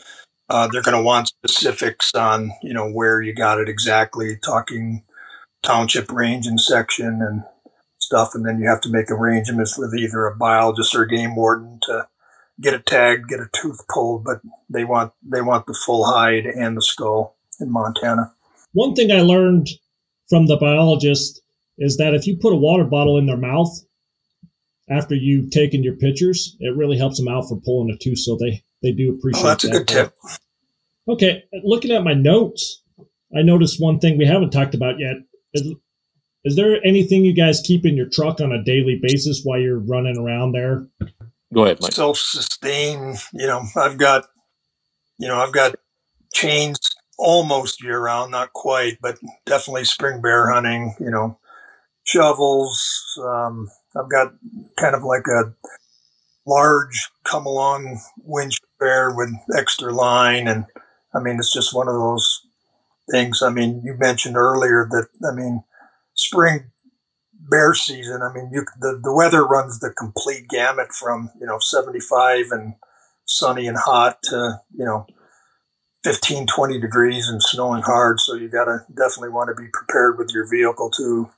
uh, 0.48 0.68
they're 0.68 0.82
going 0.82 0.96
to 0.96 1.02
want 1.02 1.28
specifics 1.28 2.14
on, 2.14 2.52
you 2.62 2.72
know, 2.72 2.88
where 2.88 3.20
you 3.20 3.34
got 3.34 3.58
it 3.58 3.68
exactly, 3.68 4.36
talking 4.44 5.02
township 5.62 6.10
range 6.12 6.46
and 6.46 6.60
section 6.60 7.20
and 7.20 7.42
stuff. 7.98 8.34
And 8.34 8.46
then 8.46 8.60
you 8.60 8.68
have 8.68 8.80
to 8.82 8.90
make 8.90 9.10
arrangements 9.10 9.76
with 9.76 9.94
either 9.94 10.26
a 10.26 10.36
biologist 10.36 10.94
or 10.94 11.02
a 11.02 11.08
game 11.08 11.34
warden 11.34 11.80
to 11.84 12.06
get 12.60 12.74
it 12.74 12.86
tagged, 12.86 13.28
get 13.28 13.40
a 13.40 13.48
tooth 13.52 13.80
pulled. 13.88 14.24
But 14.24 14.40
they 14.68 14.84
want, 14.84 15.12
they 15.22 15.42
want 15.42 15.66
the 15.66 15.74
full 15.74 16.04
hide 16.04 16.46
and 16.46 16.76
the 16.76 16.82
skull 16.82 17.36
in 17.60 17.70
Montana. 17.70 18.32
One 18.72 18.94
thing 18.94 19.10
I 19.10 19.20
learned 19.20 19.68
from 20.28 20.46
the 20.46 20.56
biologist 20.56 21.40
is 21.78 21.96
that 21.96 22.14
if 22.14 22.26
you 22.26 22.36
put 22.36 22.52
a 22.52 22.56
water 22.56 22.84
bottle 22.84 23.18
in 23.18 23.26
their 23.26 23.36
mouth, 23.36 23.70
after 24.88 25.14
you've 25.14 25.50
taken 25.50 25.82
your 25.82 25.96
pictures, 25.96 26.56
it 26.60 26.76
really 26.76 26.96
helps 26.96 27.18
them 27.18 27.28
out 27.28 27.48
for 27.48 27.60
pulling 27.60 27.90
a 27.90 27.98
tooth. 27.98 28.18
So 28.18 28.36
they 28.36 28.62
they 28.82 28.92
do 28.92 29.12
appreciate. 29.12 29.44
Oh, 29.44 29.48
that's 29.48 29.64
a 29.64 29.70
good 29.70 29.88
tip. 29.88 30.14
Okay, 31.08 31.44
looking 31.64 31.92
at 31.92 32.04
my 32.04 32.14
notes, 32.14 32.82
I 33.36 33.42
noticed 33.42 33.80
one 33.80 33.98
thing 33.98 34.18
we 34.18 34.26
haven't 34.26 34.50
talked 34.50 34.74
about 34.74 34.98
yet. 34.98 35.16
Is, 35.54 35.74
is 36.44 36.56
there 36.56 36.84
anything 36.84 37.24
you 37.24 37.32
guys 37.32 37.62
keep 37.64 37.84
in 37.84 37.96
your 37.96 38.08
truck 38.08 38.40
on 38.40 38.52
a 38.52 38.62
daily 38.62 39.00
basis 39.02 39.42
while 39.42 39.58
you're 39.58 39.78
running 39.78 40.18
around 40.18 40.52
there? 40.52 40.86
Go 41.54 41.64
ahead, 41.64 41.78
Mike. 41.80 41.92
Self-sustain. 41.92 43.16
You 43.32 43.46
know, 43.46 43.62
I've 43.76 43.98
got, 43.98 44.24
you 45.18 45.28
know, 45.28 45.36
I've 45.36 45.52
got 45.52 45.74
chains 46.34 46.78
almost 47.18 47.82
year 47.82 48.00
round, 48.00 48.30
not 48.30 48.52
quite, 48.52 48.98
but 49.00 49.18
definitely 49.46 49.84
spring 49.84 50.20
bear 50.20 50.50
hunting. 50.50 50.94
You 51.00 51.10
know, 51.10 51.38
shovels, 52.04 53.04
um, 53.24 53.70
I've 53.96 54.10
got 54.10 54.34
kind 54.76 54.94
of 54.94 55.02
like 55.02 55.26
a 55.28 55.54
large 56.46 57.10
come 57.24 57.46
along 57.46 58.00
winch 58.22 58.58
bear 58.78 59.14
with 59.14 59.30
extra 59.56 59.92
line. 59.92 60.46
And 60.48 60.66
I 61.14 61.20
mean, 61.20 61.38
it's 61.38 61.52
just 61.52 61.74
one 61.74 61.88
of 61.88 61.94
those 61.94 62.42
things. 63.10 63.42
I 63.42 63.50
mean, 63.50 63.82
you 63.84 63.94
mentioned 63.98 64.36
earlier 64.36 64.86
that, 64.90 65.08
I 65.26 65.34
mean, 65.34 65.64
spring 66.14 66.70
bear 67.48 67.74
season, 67.74 68.22
I 68.22 68.32
mean, 68.32 68.50
you, 68.52 68.64
the, 68.80 69.00
the 69.02 69.12
weather 69.12 69.46
runs 69.46 69.80
the 69.80 69.90
complete 69.90 70.48
gamut 70.48 70.92
from, 70.92 71.30
you 71.40 71.46
know, 71.46 71.58
75 71.60 72.50
and 72.50 72.74
sunny 73.24 73.66
and 73.66 73.76
hot 73.76 74.18
to, 74.24 74.60
you 74.76 74.84
know, 74.84 75.06
15, 76.04 76.46
20 76.46 76.80
degrees 76.80 77.28
and 77.28 77.42
snowing 77.42 77.82
hard. 77.82 78.20
So 78.20 78.34
you 78.34 78.48
got 78.48 78.66
to 78.66 78.84
definitely 78.88 79.30
want 79.30 79.48
to 79.48 79.60
be 79.60 79.68
prepared 79.72 80.18
with 80.18 80.30
your 80.32 80.48
vehicle 80.48 80.90
too 80.90 81.30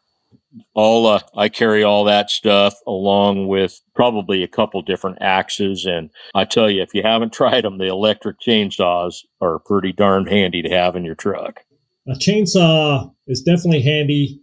all 0.74 1.06
uh, 1.06 1.20
I 1.36 1.48
carry 1.48 1.82
all 1.82 2.04
that 2.04 2.30
stuff 2.30 2.74
along 2.86 3.48
with 3.48 3.80
probably 3.94 4.42
a 4.42 4.48
couple 4.48 4.80
different 4.82 5.18
axes. 5.20 5.84
And 5.84 6.10
I 6.34 6.44
tell 6.44 6.70
you, 6.70 6.82
if 6.82 6.94
you 6.94 7.02
haven't 7.02 7.32
tried 7.32 7.64
them, 7.64 7.78
the 7.78 7.86
electric 7.86 8.40
chainsaws 8.40 9.24
are 9.40 9.58
pretty 9.58 9.92
darn 9.92 10.26
handy 10.26 10.62
to 10.62 10.68
have 10.68 10.96
in 10.96 11.04
your 11.04 11.14
truck. 11.14 11.60
A 12.06 12.12
chainsaw 12.12 13.12
is 13.26 13.42
definitely 13.42 13.82
handy. 13.82 14.40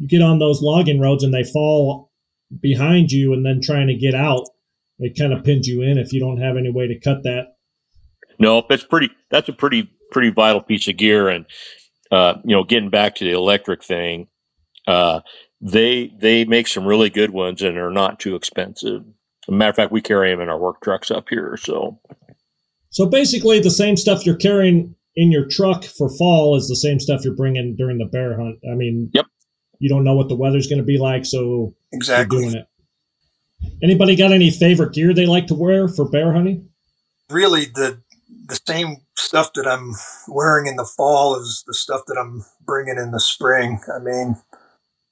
You 0.00 0.08
get 0.08 0.22
on 0.22 0.38
those 0.38 0.62
logging 0.62 0.98
roads 0.98 1.22
and 1.22 1.32
they 1.32 1.44
fall 1.44 2.10
behind 2.60 3.12
you, 3.12 3.32
and 3.32 3.44
then 3.44 3.60
trying 3.62 3.86
to 3.88 3.94
get 3.94 4.14
out, 4.14 4.48
it 4.98 5.16
kind 5.16 5.32
of 5.32 5.44
pins 5.44 5.68
you 5.68 5.82
in 5.82 5.98
if 5.98 6.12
you 6.12 6.20
don't 6.20 6.40
have 6.40 6.56
any 6.56 6.70
way 6.70 6.88
to 6.88 6.98
cut 6.98 7.22
that. 7.22 7.54
No, 8.38 8.64
that's 8.68 8.84
pretty. 8.84 9.10
That's 9.30 9.48
a 9.48 9.52
pretty 9.52 9.90
pretty 10.10 10.30
vital 10.30 10.62
piece 10.62 10.88
of 10.88 10.96
gear. 10.96 11.28
And 11.28 11.44
uh, 12.10 12.34
you 12.44 12.56
know, 12.56 12.64
getting 12.64 12.90
back 12.90 13.14
to 13.16 13.24
the 13.24 13.32
electric 13.32 13.84
thing, 13.84 14.28
uh, 14.86 15.20
they 15.60 16.12
they 16.18 16.44
make 16.46 16.66
some 16.66 16.86
really 16.86 17.10
good 17.10 17.30
ones 17.30 17.62
and 17.62 17.76
are 17.76 17.90
not 17.90 18.18
too 18.18 18.34
expensive. 18.34 19.02
As 19.02 19.48
a 19.48 19.52
matter 19.52 19.70
of 19.70 19.76
fact, 19.76 19.92
we 19.92 20.00
carry 20.00 20.30
them 20.30 20.40
in 20.40 20.48
our 20.48 20.58
work 20.58 20.80
trucks 20.82 21.10
up 21.10 21.28
here. 21.28 21.56
So, 21.56 22.00
so 22.88 23.06
basically, 23.06 23.60
the 23.60 23.70
same 23.70 23.96
stuff 23.96 24.24
you're 24.24 24.36
carrying 24.36 24.94
in 25.16 25.30
your 25.30 25.46
truck 25.46 25.84
for 25.84 26.08
fall 26.16 26.56
is 26.56 26.68
the 26.68 26.76
same 26.76 26.98
stuff 26.98 27.24
you're 27.24 27.34
bringing 27.34 27.76
during 27.76 27.98
the 27.98 28.06
bear 28.06 28.40
hunt. 28.40 28.58
I 28.70 28.74
mean, 28.74 29.10
yep. 29.12 29.26
You 29.80 29.88
don't 29.88 30.04
know 30.04 30.14
what 30.14 30.28
the 30.28 30.36
weather's 30.36 30.68
going 30.68 30.78
to 30.78 30.84
be 30.84 30.98
like, 30.98 31.26
so 31.26 31.74
exactly 31.92 32.38
doing 32.38 32.54
it. 32.54 32.66
Anybody 33.82 34.14
got 34.14 34.32
any 34.32 34.50
favorite 34.50 34.92
gear 34.92 35.12
they 35.12 35.26
like 35.26 35.48
to 35.48 35.54
wear 35.54 35.88
for 35.88 36.08
bear 36.08 36.32
hunting? 36.32 36.68
Really, 37.28 37.64
the 37.64 38.00
the 38.50 38.60
same 38.66 38.96
stuff 39.16 39.52
that 39.54 39.66
I'm 39.66 39.94
wearing 40.28 40.66
in 40.66 40.76
the 40.76 40.84
fall 40.84 41.36
is 41.40 41.62
the 41.66 41.74
stuff 41.74 42.02
that 42.08 42.18
I'm 42.18 42.44
bringing 42.60 42.98
in 42.98 43.12
the 43.12 43.20
spring. 43.20 43.80
I 43.94 44.00
mean, 44.00 44.36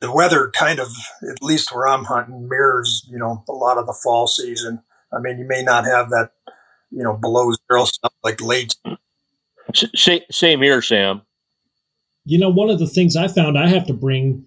the 0.00 0.12
weather 0.12 0.50
kind 0.50 0.80
of, 0.80 0.88
at 1.22 1.42
least 1.42 1.74
where 1.74 1.86
I'm 1.86 2.04
hunting, 2.04 2.48
mirrors, 2.48 3.06
you 3.08 3.18
know, 3.18 3.44
a 3.48 3.52
lot 3.52 3.78
of 3.78 3.86
the 3.86 3.98
fall 4.02 4.26
season. 4.26 4.82
I 5.12 5.20
mean, 5.20 5.38
you 5.38 5.46
may 5.46 5.62
not 5.62 5.84
have 5.84 6.10
that, 6.10 6.32
you 6.90 7.02
know, 7.02 7.14
below 7.14 7.52
zero 7.70 7.84
stuff 7.84 8.12
like 8.24 8.40
late. 8.40 8.74
Same 9.74 10.62
here, 10.62 10.82
Sam. 10.82 11.22
You 12.24 12.38
know, 12.38 12.50
one 12.50 12.70
of 12.70 12.78
the 12.78 12.86
things 12.86 13.16
I 13.16 13.28
found 13.28 13.56
I 13.56 13.68
have 13.68 13.86
to 13.86 13.94
bring 13.94 14.46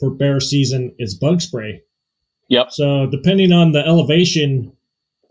for 0.00 0.10
bear 0.10 0.40
season 0.40 0.94
is 0.98 1.14
bug 1.14 1.40
spray. 1.40 1.82
Yep. 2.48 2.72
So 2.72 3.06
depending 3.06 3.52
on 3.52 3.72
the 3.72 3.86
elevation, 3.86 4.72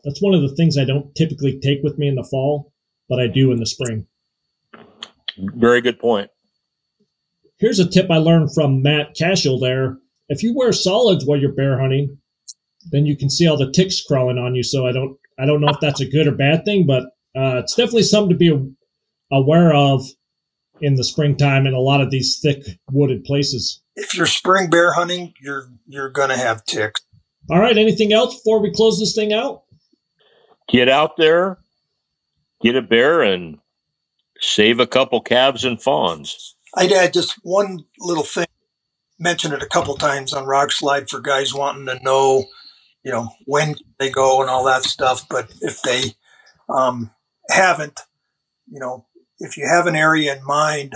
that's 0.04 0.22
one 0.22 0.34
of 0.34 0.42
the 0.42 0.56
things 0.56 0.78
I 0.78 0.86
don't 0.86 1.14
typically 1.16 1.60
take 1.60 1.84
with 1.84 1.98
me 1.98 2.08
in 2.08 2.16
the 2.16 2.24
fall, 2.24 2.72
but 3.10 3.20
I 3.20 3.28
do 3.28 3.52
in 3.52 3.60
the 3.60 3.66
spring. 3.66 4.08
Very 5.38 5.82
good 5.82 6.00
point. 6.00 6.30
Here's 7.58 7.80
a 7.80 7.90
tip 7.90 8.10
I 8.10 8.18
learned 8.18 8.54
from 8.54 8.82
Matt 8.82 9.16
Cashel 9.16 9.60
there. 9.60 9.98
If 10.30 10.44
you 10.44 10.56
wear 10.56 10.72
solids 10.72 11.26
while 11.26 11.40
you're 11.40 11.52
bear 11.52 11.80
hunting, 11.80 12.18
then 12.92 13.06
you 13.06 13.18
can 13.18 13.30
see 13.30 13.48
all 13.48 13.58
the 13.58 13.72
ticks 13.72 14.02
crawling 14.02 14.38
on 14.38 14.56
you. 14.56 14.64
So 14.64 14.88
I 14.88 14.94
don't 14.94 15.18
I 15.38 15.46
don't 15.46 15.62
know 15.62 15.70
if 15.70 15.80
that's 15.82 16.02
a 16.02 16.10
good 16.10 16.28
or 16.28 16.32
bad 16.32 16.64
thing, 16.66 16.86
but 16.86 17.04
uh, 17.36 17.58
it's 17.58 17.76
definitely 17.76 18.04
something 18.04 18.30
to 18.30 18.38
be 18.38 18.74
aware 19.32 19.74
of 19.74 20.06
in 20.82 20.96
the 20.96 21.04
springtime 21.04 21.68
in 21.68 21.74
a 21.74 21.80
lot 21.80 22.02
of 22.02 22.12
these 22.12 22.40
thick 22.40 22.64
wooded 22.92 23.24
places. 23.24 23.82
If 24.00 24.16
you're 24.16 24.28
spring 24.28 24.70
bear 24.70 24.94
hunting, 24.94 25.34
you're 25.42 25.70
you're 25.86 26.10
gonna 26.10 26.38
have 26.38 26.64
ticks. 26.66 27.02
All 27.50 27.60
right. 27.60 27.78
Anything 27.78 28.14
else 28.14 28.36
before 28.36 28.62
we 28.62 28.72
close 28.72 29.00
this 29.00 29.14
thing 29.14 29.34
out? 29.34 29.64
Get 30.70 30.88
out 30.88 31.18
there, 31.18 31.58
get 32.62 32.76
a 32.76 32.82
bear, 32.82 33.22
and 33.22 33.58
save 34.40 34.80
a 34.80 34.88
couple 34.88 35.20
calves 35.20 35.66
and 35.66 35.82
fawns. 35.82 36.56
I'd 36.76 36.92
add 36.92 37.14
just 37.14 37.36
one 37.44 37.86
little 38.00 38.24
thing. 38.24 38.46
Mentioned 39.18 39.54
it 39.54 39.64
a 39.64 39.68
couple 39.68 39.96
times 39.98 40.34
on 40.34 40.46
Rokslide 40.46 41.10
for 41.10 41.20
guys 41.20 41.54
wanting 41.54 41.88
to 41.88 42.02
know, 42.04 42.46
you 43.04 43.12
know, 43.12 43.30
when 43.46 43.76
they 43.98 44.10
go 44.10 44.42
and 44.42 44.50
all 44.50 44.64
that 44.64 44.84
stuff. 44.84 45.28
But 45.30 45.52
if 45.62 45.82
they 45.82 46.14
um, 46.70 47.12
haven't, 47.50 48.00
you 48.72 48.80
know, 48.80 49.08
if 49.40 49.58
you 49.58 49.68
have 49.68 49.88
an 49.88 49.96
area 49.96 50.38
in 50.38 50.46
mind, 50.46 50.96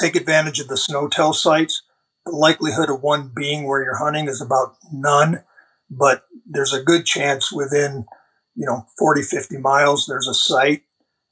take 0.00 0.16
advantage 0.16 0.60
of 0.60 0.68
the 0.68 0.76
SNOTEL 0.76 1.34
sites. 1.34 1.82
The 2.26 2.32
likelihood 2.32 2.90
of 2.90 3.02
one 3.02 3.32
being 3.34 3.66
where 3.66 3.82
you're 3.82 3.98
hunting 3.98 4.28
is 4.28 4.40
about 4.40 4.76
none, 4.92 5.44
but 5.90 6.24
there's 6.46 6.72
a 6.72 6.82
good 6.82 7.06
chance 7.06 7.52
within, 7.52 8.06
you 8.54 8.66
know, 8.66 8.86
40, 8.98 9.22
50 9.22 9.58
miles, 9.58 10.06
there's 10.06 10.28
a 10.28 10.34
site 10.34 10.82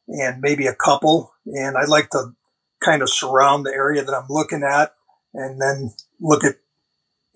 and 0.09 0.41
maybe 0.41 0.67
a 0.67 0.75
couple. 0.75 1.33
And 1.47 1.77
I 1.77 1.85
like 1.85 2.11
to 2.11 2.35
kind 2.83 3.03
of 3.03 3.11
surround 3.11 3.65
the 3.65 3.73
area 3.73 4.05
that 4.05 4.15
I'm 4.15 4.29
looking 4.29 4.63
at 4.63 4.95
and 5.35 5.61
then 5.61 5.93
look 6.21 6.45
at 6.45 6.57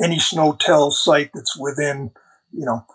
any 0.03 0.19
SNOTEL 0.19 0.93
site 0.93 1.31
that's 1.35 1.57
within, 1.59 2.12
you 2.53 2.64
know, 2.64 2.87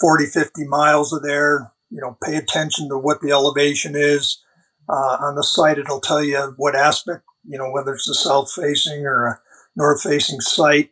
40, 0.00 0.26
50 0.26 0.66
miles 0.66 1.12
of 1.12 1.22
there. 1.22 1.72
You 1.90 2.00
know, 2.00 2.18
pay 2.24 2.36
attention 2.36 2.88
to 2.88 2.98
what 2.98 3.20
the 3.20 3.30
elevation 3.30 3.94
is. 3.94 4.42
Uh, 4.88 5.16
on 5.20 5.36
the 5.36 5.44
site, 5.44 5.78
it'll 5.78 6.00
tell 6.00 6.22
you 6.22 6.54
what 6.56 6.74
aspect, 6.74 7.24
you 7.46 7.58
know, 7.58 7.70
whether 7.70 7.94
it's 7.94 8.08
a 8.08 8.14
south 8.14 8.52
facing 8.52 9.04
or 9.04 9.26
a 9.26 9.40
north 9.74 10.02
facing 10.02 10.40
site. 10.40 10.90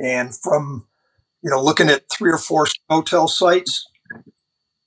And 0.00 0.34
from, 0.34 0.86
you 1.42 1.50
know, 1.50 1.62
looking 1.62 1.88
at 1.88 2.10
three 2.10 2.30
or 2.30 2.38
four 2.38 2.66
SNOTEL 2.66 3.28
sites 3.28 3.88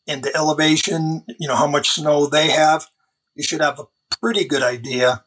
and 0.07 0.23
the 0.23 0.35
elevation, 0.35 1.23
you 1.39 1.47
know, 1.47 1.55
how 1.55 1.67
much 1.67 1.89
snow 1.89 2.27
they 2.27 2.51
have, 2.51 2.87
you 3.35 3.43
should 3.43 3.61
have 3.61 3.79
a 3.79 3.87
pretty 4.21 4.45
good 4.45 4.63
idea 4.63 5.23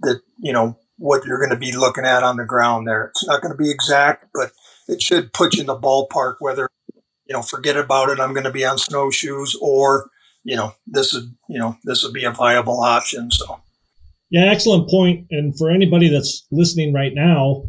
that, 0.00 0.22
you 0.38 0.52
know, 0.52 0.78
what 0.96 1.24
you're 1.24 1.38
going 1.38 1.50
to 1.50 1.56
be 1.56 1.76
looking 1.76 2.04
at 2.04 2.22
on 2.22 2.36
the 2.36 2.44
ground 2.44 2.86
there. 2.86 3.06
It's 3.06 3.26
not 3.26 3.40
going 3.40 3.52
to 3.52 3.58
be 3.58 3.70
exact, 3.70 4.26
but 4.34 4.50
it 4.88 5.00
should 5.02 5.32
put 5.32 5.54
you 5.54 5.60
in 5.60 5.66
the 5.66 5.78
ballpark 5.78 6.36
whether, 6.40 6.68
you 7.26 7.34
know, 7.34 7.42
forget 7.42 7.76
about 7.76 8.08
it. 8.08 8.18
I'm 8.18 8.32
going 8.32 8.44
to 8.44 8.50
be 8.50 8.64
on 8.64 8.78
snowshoes 8.78 9.56
or, 9.60 10.10
you 10.42 10.56
know, 10.56 10.74
this 10.86 11.14
is, 11.14 11.28
you 11.48 11.58
know, 11.58 11.76
this 11.84 12.02
would 12.02 12.14
be 12.14 12.24
a 12.24 12.32
viable 12.32 12.80
option. 12.80 13.30
So, 13.30 13.60
yeah, 14.30 14.50
excellent 14.50 14.88
point. 14.88 15.26
And 15.30 15.56
for 15.56 15.70
anybody 15.70 16.08
that's 16.08 16.46
listening 16.50 16.92
right 16.92 17.14
now, 17.14 17.64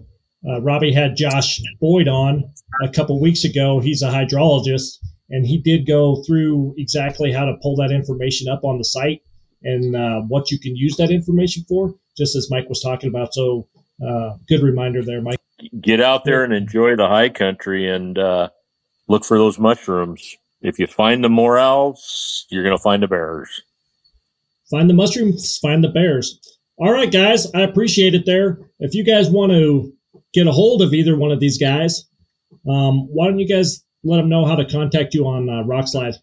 uh, 0.47 0.61
Robby 0.61 0.91
had 0.91 1.15
Josh 1.15 1.61
Boyd 1.79 2.07
on 2.07 2.43
a 2.83 2.89
couple 2.89 3.19
weeks 3.19 3.43
ago. 3.43 3.79
He's 3.79 4.01
a 4.01 4.09
hydrologist, 4.09 4.97
and 5.29 5.45
he 5.45 5.57
did 5.57 5.85
go 5.85 6.23
through 6.23 6.75
exactly 6.77 7.31
how 7.31 7.45
to 7.45 7.57
pull 7.61 7.75
that 7.77 7.91
information 7.91 8.47
up 8.49 8.63
on 8.63 8.77
the 8.77 8.85
site 8.85 9.21
and 9.63 9.95
uh, 9.95 10.21
what 10.21 10.51
you 10.51 10.59
can 10.59 10.75
use 10.75 10.95
that 10.97 11.11
information 11.11 11.63
for 11.67 11.93
just 12.17 12.35
as 12.35 12.49
Mike 12.49 12.69
was 12.69 12.81
talking 12.81 13.09
about. 13.09 13.33
So, 13.33 13.67
uh, 14.05 14.35
good 14.47 14.61
reminder 14.61 15.03
there, 15.03 15.21
Mike. 15.21 15.39
Get 15.81 15.99
out 15.99 16.23
there 16.23 16.43
and 16.43 16.53
enjoy 16.53 16.95
the 16.95 17.07
high 17.07 17.29
country 17.29 17.89
and 17.89 18.17
uh, 18.17 18.49
look 19.07 19.25
for 19.25 19.37
those 19.37 19.59
mushrooms. 19.59 20.37
If 20.61 20.79
you 20.79 20.87
find 20.87 21.23
the 21.23 21.29
morels, 21.29 22.45
you're 22.49 22.63
going 22.63 22.77
to 22.77 22.81
find 22.81 23.03
the 23.03 23.07
bears. 23.07 23.61
Find 24.69 24.89
the 24.89 24.93
mushrooms, 24.93 25.57
find 25.57 25.83
the 25.83 25.89
bears. 25.89 26.39
All 26.77 26.91
right, 26.91 27.11
guys, 27.11 27.47
I 27.53 27.61
appreciate 27.61 28.13
it 28.13 28.25
there. 28.25 28.59
If 28.79 28.93
you 28.93 29.03
guys 29.03 29.29
want 29.29 29.51
to 29.51 29.91
get 30.33 30.47
a 30.47 30.51
hold 30.51 30.81
of 30.81 30.93
either 30.93 31.17
one 31.17 31.31
of 31.31 31.39
these 31.39 31.57
guys, 31.57 32.05
um, 32.69 33.07
why 33.13 33.27
don't 33.27 33.39
you 33.39 33.47
guys 33.47 33.83
let 34.03 34.17
them 34.17 34.29
know 34.29 34.45
how 34.45 34.55
to 34.55 34.65
contact 34.65 35.13
you 35.13 35.27
on 35.27 35.49
uh, 35.49 35.63
Rokslide? 35.63 36.15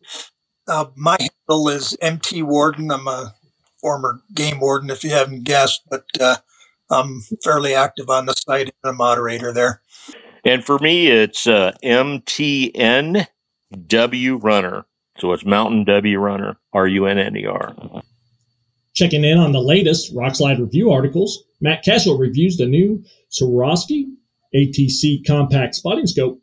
Uh, 0.68 0.86
my 0.96 1.16
handle 1.20 1.68
is 1.68 1.96
MT 2.00 2.42
Warden. 2.42 2.90
I'm 2.90 3.06
a 3.06 3.34
former 3.80 4.20
game 4.34 4.60
warden, 4.60 4.90
if 4.90 5.04
you 5.04 5.10
haven't 5.10 5.44
guessed, 5.44 5.82
but 5.90 6.04
uh, 6.20 6.36
I'm 6.90 7.20
fairly 7.44 7.74
active 7.74 8.08
on 8.08 8.26
the 8.26 8.32
site 8.32 8.72
and 8.82 8.90
a 8.90 8.92
moderator 8.92 9.52
there. 9.52 9.82
And 10.44 10.64
for 10.64 10.78
me, 10.78 11.08
it's 11.08 11.46
uh, 11.46 11.72
MTN 11.84 13.26
W 13.86 14.36
Runner. 14.36 14.86
So 15.18 15.32
it's 15.32 15.44
Mountain 15.44 15.84
W 15.84 16.18
Runner, 16.18 16.56
R 16.72 16.86
U 16.86 17.06
N 17.06 17.18
N 17.18 17.36
E 17.36 17.46
R. 17.46 17.74
Checking 18.96 19.24
in 19.24 19.36
on 19.36 19.52
the 19.52 19.60
latest 19.60 20.14
Rokslide 20.14 20.58
review 20.58 20.90
articles, 20.90 21.44
Matt 21.60 21.84
Cashel 21.84 22.16
reviews 22.16 22.56
the 22.56 22.64
new 22.64 23.04
Swarovski 23.30 24.06
ATC 24.54 25.26
compact 25.26 25.74
spotting 25.74 26.06
scope. 26.06 26.40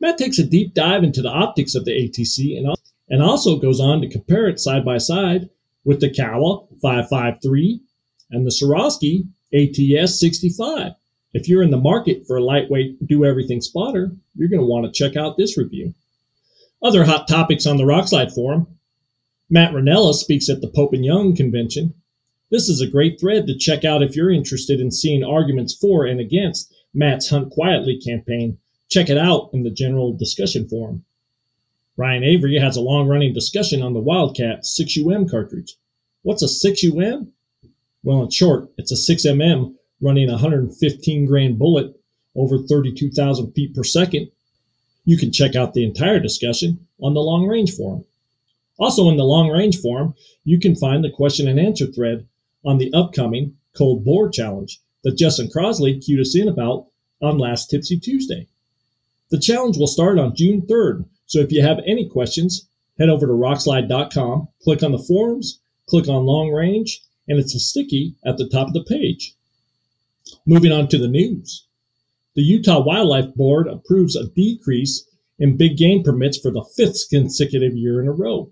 Matt 0.00 0.16
takes 0.16 0.38
a 0.38 0.46
deep 0.46 0.74
dive 0.74 1.02
into 1.02 1.20
the 1.22 1.28
optics 1.28 1.74
of 1.74 1.84
the 1.84 1.90
ATC 1.90 2.56
and, 2.56 2.72
and 3.08 3.20
also 3.20 3.58
goes 3.58 3.80
on 3.80 4.00
to 4.00 4.08
compare 4.08 4.46
it 4.46 4.60
side 4.60 4.84
by 4.84 4.98
side 4.98 5.50
with 5.84 6.00
the 6.00 6.08
Kowa 6.08 6.64
553 6.80 7.80
and 8.30 8.46
the 8.46 8.52
Swarovski 8.52 9.26
ATS 9.52 10.20
65. 10.20 10.92
If 11.32 11.48
you're 11.48 11.64
in 11.64 11.72
the 11.72 11.78
market 11.78 12.28
for 12.28 12.36
a 12.36 12.44
lightweight 12.44 13.08
do 13.08 13.24
everything 13.24 13.60
spotter, 13.60 14.12
you're 14.36 14.48
going 14.48 14.60
to 14.60 14.66
want 14.66 14.86
to 14.86 14.92
check 14.92 15.16
out 15.16 15.36
this 15.36 15.58
review. 15.58 15.92
Other 16.80 17.02
hot 17.02 17.26
topics 17.26 17.66
on 17.66 17.76
the 17.76 17.82
Rokslide 17.82 18.32
forum. 18.32 18.77
Matt 19.50 19.72
Rinella 19.72 20.12
speaks 20.12 20.50
at 20.50 20.60
the 20.60 20.68
Pope 20.68 20.92
and 20.92 21.04
Young 21.04 21.34
convention. 21.34 21.94
This 22.50 22.68
is 22.68 22.82
a 22.82 22.86
great 22.86 23.18
thread 23.18 23.46
to 23.46 23.56
check 23.56 23.82
out 23.82 24.02
if 24.02 24.14
you're 24.14 24.30
interested 24.30 24.78
in 24.78 24.90
seeing 24.90 25.24
arguments 25.24 25.74
for 25.74 26.04
and 26.04 26.20
against 26.20 26.74
Matt's 26.92 27.30
Hunt 27.30 27.50
Quietly 27.50 27.98
campaign. 27.98 28.58
Check 28.90 29.08
it 29.08 29.16
out 29.16 29.48
in 29.54 29.62
the 29.62 29.70
general 29.70 30.12
discussion 30.12 30.68
forum. 30.68 31.02
Ryan 31.96 32.24
Avery 32.24 32.58
has 32.58 32.76
a 32.76 32.82
long 32.82 33.08
running 33.08 33.32
discussion 33.32 33.82
on 33.82 33.94
the 33.94 34.00
Wildcat 34.00 34.64
6UM 34.64 35.30
cartridge. 35.30 35.76
What's 36.22 36.42
a 36.42 36.46
6UM? 36.46 37.28
Well, 38.02 38.22
in 38.22 38.30
short, 38.30 38.70
it's 38.76 38.92
a 38.92 39.12
6mm 39.12 39.74
running 40.02 40.28
a 40.28 40.32
115 40.32 41.24
grain 41.24 41.56
bullet 41.56 41.98
over 42.36 42.58
32,000 42.58 43.52
feet 43.52 43.74
per 43.74 43.82
second. 43.82 44.30
You 45.06 45.16
can 45.16 45.32
check 45.32 45.56
out 45.56 45.72
the 45.72 45.84
entire 45.84 46.20
discussion 46.20 46.86
on 47.00 47.14
the 47.14 47.20
long 47.20 47.46
range 47.46 47.74
forum. 47.74 48.04
Also, 48.78 49.08
in 49.08 49.16
the 49.16 49.24
long 49.24 49.48
range 49.48 49.80
forum, 49.80 50.14
you 50.44 50.58
can 50.58 50.76
find 50.76 51.04
the 51.04 51.10
question 51.10 51.48
and 51.48 51.58
answer 51.58 51.86
thread 51.86 52.26
on 52.64 52.78
the 52.78 52.92
upcoming 52.92 53.56
Cold 53.76 54.04
Bore 54.04 54.28
Challenge 54.28 54.80
that 55.04 55.16
Justin 55.16 55.48
Crosley 55.48 56.04
cued 56.04 56.20
us 56.20 56.36
in 56.36 56.48
about 56.48 56.86
on 57.20 57.38
last 57.38 57.68
Tipsy 57.68 57.98
Tuesday. 57.98 58.46
The 59.30 59.38
challenge 59.38 59.76
will 59.76 59.86
start 59.86 60.18
on 60.18 60.34
June 60.34 60.62
3rd 60.62 61.04
so 61.28 61.40
if 61.40 61.52
you 61.52 61.60
have 61.62 61.80
any 61.86 62.08
questions, 62.08 62.66
head 62.98 63.10
over 63.10 63.26
to 63.26 63.32
rokslide.com, 63.34 64.48
click 64.62 64.82
on 64.82 64.92
the 64.92 64.98
forums, 64.98 65.60
click 65.86 66.08
on 66.08 66.24
long 66.24 66.50
range, 66.50 67.02
and 67.28 67.38
it's 67.38 67.54
a 67.54 67.60
sticky 67.60 68.14
at 68.24 68.38
the 68.38 68.48
top 68.48 68.66
of 68.66 68.72
the 68.72 68.82
page. 68.82 69.34
Moving 70.46 70.72
on 70.72 70.88
to 70.88 70.98
the 70.98 71.06
news. 71.06 71.66
The 72.34 72.42
Utah 72.42 72.82
Wildlife 72.82 73.34
Board 73.34 73.68
approves 73.68 74.16
a 74.16 74.28
decrease 74.28 75.06
in 75.38 75.58
big 75.58 75.76
game 75.76 76.02
permits 76.02 76.38
for 76.38 76.50
the 76.50 76.64
fifth 76.76 77.10
consecutive 77.10 77.76
year 77.76 78.00
in 78.00 78.08
a 78.08 78.12
row. 78.12 78.50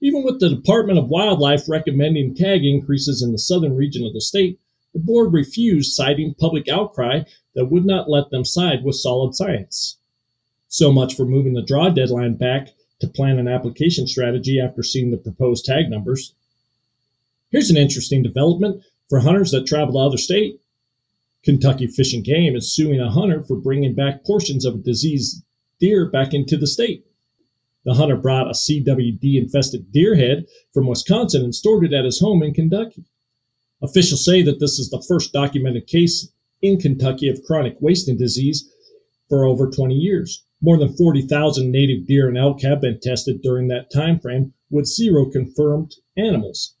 Even 0.00 0.22
with 0.22 0.38
the 0.38 0.48
Department 0.48 0.98
of 0.98 1.08
Wildlife 1.08 1.68
recommending 1.68 2.34
tag 2.34 2.64
increases 2.64 3.22
in 3.22 3.32
the 3.32 3.38
southern 3.38 3.74
region 3.74 4.06
of 4.06 4.12
the 4.12 4.20
state, 4.20 4.60
the 4.94 5.00
board 5.00 5.32
refused, 5.32 5.92
citing 5.92 6.34
public 6.34 6.68
outcry 6.68 7.22
that 7.54 7.66
would 7.66 7.84
not 7.84 8.08
let 8.08 8.30
them 8.30 8.44
side 8.44 8.84
with 8.84 8.96
solid 8.96 9.34
science. 9.34 9.98
So 10.68 10.92
much 10.92 11.14
for 11.14 11.24
moving 11.24 11.54
the 11.54 11.62
draw 11.62 11.88
deadline 11.88 12.34
back 12.34 12.68
to 13.00 13.08
plan 13.08 13.38
an 13.38 13.48
application 13.48 14.06
strategy 14.06 14.60
after 14.60 14.82
seeing 14.82 15.10
the 15.10 15.16
proposed 15.16 15.64
tag 15.64 15.90
numbers. 15.90 16.34
Here's 17.50 17.70
an 17.70 17.76
interesting 17.76 18.22
development 18.22 18.82
for 19.08 19.20
hunters 19.20 19.50
that 19.52 19.66
travel 19.66 20.00
out 20.00 20.12
of 20.12 20.20
state. 20.20 20.60
Kentucky 21.44 21.86
Fish 21.86 22.12
and 22.12 22.24
Game 22.24 22.54
is 22.56 22.72
suing 22.72 23.00
a 23.00 23.10
hunter 23.10 23.42
for 23.42 23.56
bringing 23.56 23.94
back 23.94 24.24
portions 24.24 24.64
of 24.64 24.74
a 24.74 24.78
diseased 24.78 25.42
deer 25.80 26.06
back 26.06 26.34
into 26.34 26.56
the 26.56 26.66
state. 26.66 27.06
The 27.88 27.94
hunter 27.94 28.16
brought 28.16 28.48
a 28.48 28.50
CWD 28.50 29.36
infested 29.36 29.90
deer 29.90 30.14
head 30.14 30.44
from 30.74 30.86
Wisconsin 30.86 31.42
and 31.42 31.54
stored 31.54 31.86
it 31.86 31.94
at 31.94 32.04
his 32.04 32.20
home 32.20 32.42
in 32.42 32.52
Kentucky. 32.52 33.06
Officials 33.80 34.22
say 34.26 34.42
that 34.42 34.60
this 34.60 34.78
is 34.78 34.90
the 34.90 35.02
first 35.08 35.32
documented 35.32 35.86
case 35.86 36.30
in 36.60 36.78
Kentucky 36.78 37.30
of 37.30 37.42
chronic 37.44 37.78
wasting 37.80 38.18
disease 38.18 38.70
for 39.30 39.46
over 39.46 39.70
20 39.70 39.94
years. 39.94 40.44
More 40.60 40.76
than 40.76 40.94
40,000 40.98 41.70
native 41.70 42.06
deer 42.06 42.28
and 42.28 42.36
elk 42.36 42.60
have 42.60 42.82
been 42.82 43.00
tested 43.00 43.40
during 43.40 43.68
that 43.68 43.90
time 43.90 44.20
frame 44.20 44.52
with 44.68 44.84
zero 44.84 45.24
confirmed 45.24 45.94
animals. 46.14 46.74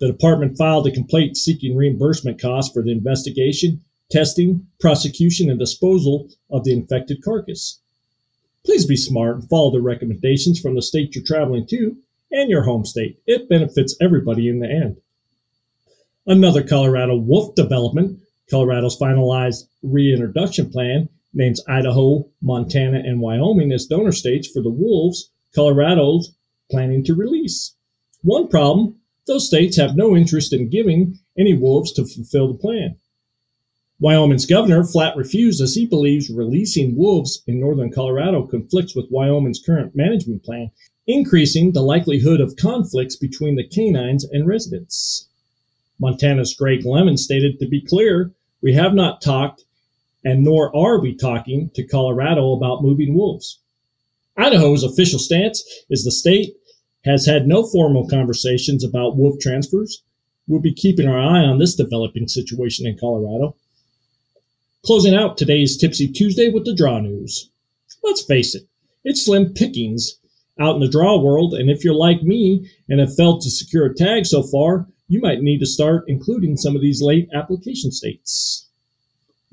The 0.00 0.08
department 0.08 0.58
filed 0.58 0.86
a 0.86 0.90
complaint 0.90 1.38
seeking 1.38 1.74
reimbursement 1.74 2.38
costs 2.38 2.74
for 2.74 2.82
the 2.82 2.92
investigation, 2.92 3.80
testing, 4.10 4.66
prosecution, 4.80 5.48
and 5.48 5.58
disposal 5.58 6.28
of 6.50 6.64
the 6.64 6.74
infected 6.74 7.22
carcass. 7.24 7.80
Please 8.66 8.84
be 8.84 8.96
smart 8.96 9.36
and 9.36 9.48
follow 9.48 9.70
the 9.70 9.80
recommendations 9.80 10.60
from 10.60 10.74
the 10.74 10.82
state 10.82 11.14
you're 11.14 11.24
traveling 11.24 11.66
to 11.68 11.96
and 12.32 12.50
your 12.50 12.64
home 12.64 12.84
state. 12.84 13.20
It 13.24 13.48
benefits 13.48 13.96
everybody 14.00 14.48
in 14.48 14.58
the 14.58 14.68
end. 14.68 14.96
Another 16.26 16.64
Colorado 16.64 17.16
wolf 17.16 17.54
development, 17.54 18.18
Colorado's 18.50 18.98
finalized 18.98 19.68
reintroduction 19.82 20.70
plan 20.70 21.08
names 21.32 21.62
Idaho, 21.68 22.28
Montana, 22.42 22.98
and 22.98 23.20
Wyoming 23.20 23.70
as 23.72 23.86
donor 23.86 24.12
states 24.12 24.50
for 24.50 24.62
the 24.62 24.70
wolves 24.70 25.30
Colorado's 25.54 26.34
planning 26.70 27.04
to 27.04 27.14
release. 27.14 27.74
One 28.22 28.48
problem 28.48 28.96
those 29.26 29.46
states 29.46 29.76
have 29.76 29.96
no 29.96 30.16
interest 30.16 30.52
in 30.52 30.70
giving 30.70 31.18
any 31.38 31.54
wolves 31.54 31.92
to 31.92 32.04
fulfill 32.04 32.52
the 32.52 32.58
plan. 32.58 32.96
Wyoming's 33.98 34.46
governor 34.46 34.84
flat 34.84 35.16
refused 35.16 35.62
as 35.62 35.74
he 35.74 35.86
believes 35.86 36.30
releasing 36.30 36.96
wolves 36.96 37.42
in 37.46 37.60
northern 37.60 37.90
Colorado 37.90 38.46
conflicts 38.46 38.94
with 38.94 39.10
Wyoming's 39.10 39.62
current 39.64 39.96
management 39.96 40.44
plan, 40.44 40.70
increasing 41.06 41.72
the 41.72 41.82
likelihood 41.82 42.40
of 42.40 42.56
conflicts 42.56 43.16
between 43.16 43.56
the 43.56 43.66
canines 43.66 44.24
and 44.24 44.46
residents. 44.46 45.28
Montana's 45.98 46.54
Greg 46.54 46.84
Lemon 46.84 47.16
stated, 47.16 47.58
To 47.58 47.66
be 47.66 47.80
clear, 47.80 48.32
we 48.60 48.74
have 48.74 48.92
not 48.92 49.22
talked 49.22 49.64
and 50.26 50.42
nor 50.42 50.76
are 50.76 50.98
we 51.00 51.14
talking 51.14 51.70
to 51.74 51.86
Colorado 51.86 52.52
about 52.52 52.82
moving 52.82 53.14
wolves. 53.14 53.60
Idaho's 54.36 54.82
official 54.82 55.20
stance 55.20 55.62
is 55.88 56.04
the 56.04 56.10
state 56.10 56.56
has 57.04 57.24
had 57.24 57.46
no 57.46 57.64
formal 57.64 58.08
conversations 58.08 58.82
about 58.82 59.16
wolf 59.16 59.38
transfers. 59.40 60.02
We'll 60.48 60.60
be 60.60 60.74
keeping 60.74 61.06
our 61.06 61.18
eye 61.18 61.44
on 61.44 61.60
this 61.60 61.76
developing 61.76 62.26
situation 62.26 62.88
in 62.88 62.98
Colorado. 62.98 63.54
Closing 64.86 65.16
out 65.16 65.36
today's 65.36 65.76
Tipsy 65.76 66.06
Tuesday 66.06 66.48
with 66.48 66.64
the 66.64 66.72
draw 66.72 67.00
news. 67.00 67.50
Let's 68.04 68.24
face 68.24 68.54
it, 68.54 68.68
it's 69.02 69.24
slim 69.24 69.52
pickings 69.52 70.20
out 70.60 70.76
in 70.76 70.80
the 70.80 70.88
draw 70.88 71.20
world, 71.20 71.54
and 71.54 71.68
if 71.68 71.82
you're 71.82 71.92
like 71.92 72.22
me 72.22 72.70
and 72.88 73.00
have 73.00 73.12
failed 73.16 73.40
to 73.40 73.50
secure 73.50 73.86
a 73.86 73.92
tag 73.92 74.26
so 74.26 74.44
far, 74.44 74.86
you 75.08 75.20
might 75.20 75.42
need 75.42 75.58
to 75.58 75.66
start 75.66 76.04
including 76.06 76.56
some 76.56 76.76
of 76.76 76.82
these 76.82 77.02
late 77.02 77.28
application 77.34 77.90
states. 77.90 78.68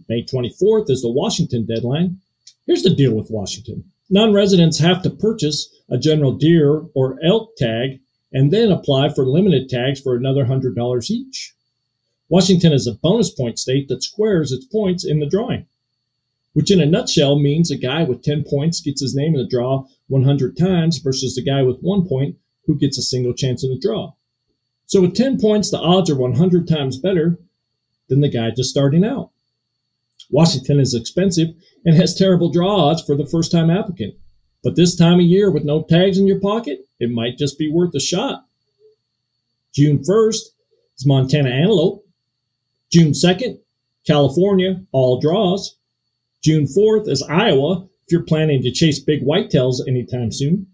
May 0.08 0.24
24th 0.24 0.92
is 0.92 1.02
the 1.02 1.10
Washington 1.10 1.66
deadline. 1.66 2.20
Here's 2.68 2.84
the 2.84 2.94
deal 2.94 3.16
with 3.16 3.32
Washington 3.32 3.86
non 4.12 4.34
residents 4.34 4.78
have 4.78 5.02
to 5.02 5.10
purchase 5.10 5.68
a 5.90 5.98
general 5.98 6.34
deer 6.34 6.84
or 6.94 7.18
elk 7.26 7.56
tag 7.58 8.02
and 8.34 8.54
then 8.54 8.72
apply 8.72 9.10
for 9.10 9.26
limited 9.26 9.68
tags 9.68 10.00
for 10.00 10.16
another 10.16 10.46
$100 10.46 11.10
each. 11.10 11.56
Washington 12.30 12.74
is 12.74 12.88
a 12.88 12.94
bonus 12.94 13.30
point 13.30 13.60
state 13.60 13.88
that 13.90 14.04
squares 14.04 14.52
its 14.52 14.66
points 14.66 15.06
in 15.06 15.20
the 15.20 15.30
drawing, 15.30 15.66
which 16.54 16.72
in 16.72 16.82
a 16.82 16.86
nutshell 16.86 17.38
means 17.38 17.70
a 17.70 17.78
guy 17.78 18.04
with 18.04 18.24
10 18.24 18.44
points 18.44 18.82
gets 18.82 19.02
his 19.02 19.16
name 19.16 19.36
in 19.36 19.42
the 19.42 19.48
draw 19.48 19.86
100 20.08 20.58
times 20.58 20.98
versus 21.00 21.36
the 21.36 21.44
guy 21.44 21.62
with 21.62 21.80
one 21.82 22.08
point 22.08 22.36
who 22.66 22.78
gets 22.78 22.98
a 22.98 23.02
single 23.02 23.34
chance 23.34 23.64
in 23.64 23.70
the 23.70 23.80
draw. 23.80 24.14
So 24.86 25.02
with 25.02 25.16
10 25.16 25.40
points, 25.40 25.72
the 25.72 25.80
odds 25.80 26.10
are 26.10 26.16
100 26.16 26.68
times 26.68 26.98
better 26.98 27.40
than 28.10 28.22
the 28.22 28.30
guy 28.30 28.52
just 28.52 28.70
starting 28.70 29.04
out. 29.04 29.32
Washington 30.30 30.80
is 30.80 30.94
expensive 30.94 31.50
and 31.86 31.96
has 31.96 32.16
terrible 32.16 32.52
draw 32.52 32.90
odds 32.90 33.02
for 33.02 33.16
the 33.16 33.26
first 33.26 33.52
time 33.52 33.70
applicant. 33.70 34.16
But 34.64 34.76
this 34.76 34.96
time 34.96 35.20
of 35.20 35.26
year 35.26 35.52
with 35.52 35.66
no 35.66 35.84
tags 35.84 36.18
in 36.18 36.28
your 36.28 36.40
pocket, 36.40 36.88
it 37.00 37.12
might 37.12 37.38
just 37.38 37.58
be 37.60 37.70
worth 37.70 37.94
a 37.96 38.00
shot. 38.00 38.46
June 39.74 40.00
1st 40.00 40.42
is 40.98 41.06
Montana 41.06 41.50
Antelope. 41.50 42.03
June 42.94 43.12
2nd, 43.12 43.58
California, 44.06 44.80
all 44.92 45.20
draws. 45.20 45.78
June 46.44 46.66
4th 46.66 47.10
is 47.10 47.24
Iowa, 47.24 47.88
if 48.06 48.12
you're 48.12 48.22
planning 48.22 48.62
to 48.62 48.70
chase 48.70 49.00
big 49.00 49.24
whitetails 49.26 49.78
anytime 49.88 50.32
soon. 50.32 50.68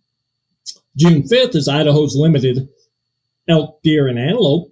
June 0.98 1.24
5th 1.24 1.56
is 1.56 1.70
Idaho's 1.70 2.18
limited 2.18 2.68
elk, 3.48 3.82
deer, 3.84 4.10
and 4.10 4.20
antelope. 4.20 4.70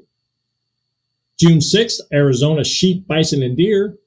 June 1.39 1.59
6th, 1.59 2.01
Arizona 2.11 2.65
sheep, 2.65 3.07
bison, 3.07 3.41
and 3.41 3.55
deer. 3.55 3.97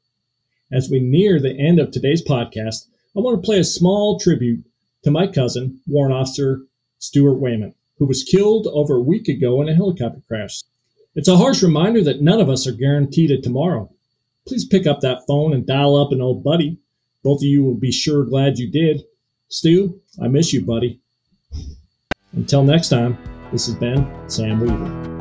As 0.71 0.91
we 0.91 1.01
near 1.01 1.41
the 1.41 1.59
end 1.59 1.81
of 1.81 1.93
today's 1.93 2.23
podcast, 2.23 2.89
I 3.17 3.21
want 3.21 3.43
to 3.43 3.47
play 3.47 3.59
a 3.59 3.65
small 3.65 4.21
tribute 4.21 4.63
to 5.05 5.11
my 5.11 5.27
cousin, 5.27 5.81
Warrant 5.87 6.15
Officer 6.15 6.61
Stuart 6.99 7.37
Wayman, 7.37 7.75
who 7.99 8.05
was 8.05 8.23
killed 8.23 8.67
over 8.67 8.97
a 8.97 9.03
week 9.03 9.29
ago 9.29 9.63
in 9.63 9.71
a 9.71 9.75
helicopter 9.75 10.21
crash. 10.29 10.61
It's 11.17 11.29
a 11.29 11.37
harsh 11.37 11.63
reminder 11.63 12.05
that 12.05 12.23
none 12.23 12.41
of 12.41 12.49
us 12.49 12.69
are 12.69 12.73
guaranteed 12.73 13.33
a 13.33 13.41
tomorrow. 13.41 13.91
Please 14.47 14.65
pick 14.65 14.87
up 14.87 15.01
that 15.01 15.23
phone 15.27 15.53
and 15.53 15.67
dial 15.67 15.97
up 15.97 16.13
an 16.13 16.21
old 16.21 16.45
buddy. 16.45 16.79
Both 17.25 17.41
of 17.41 17.49
you 17.49 17.65
will 17.65 17.75
be 17.75 17.91
sure 17.91 18.25
glad 18.25 18.59
you 18.59 18.71
did. 18.71 19.03
Stu, 19.49 20.01
I 20.23 20.29
miss 20.29 20.53
you, 20.53 20.65
buddy. 20.65 21.01
Until 22.33 22.63
next 22.63 22.91
time, 22.91 23.19
this 23.51 23.67
has 23.67 23.75
been 23.75 24.09
Sam 24.29 24.61
Weaver. 24.61 25.20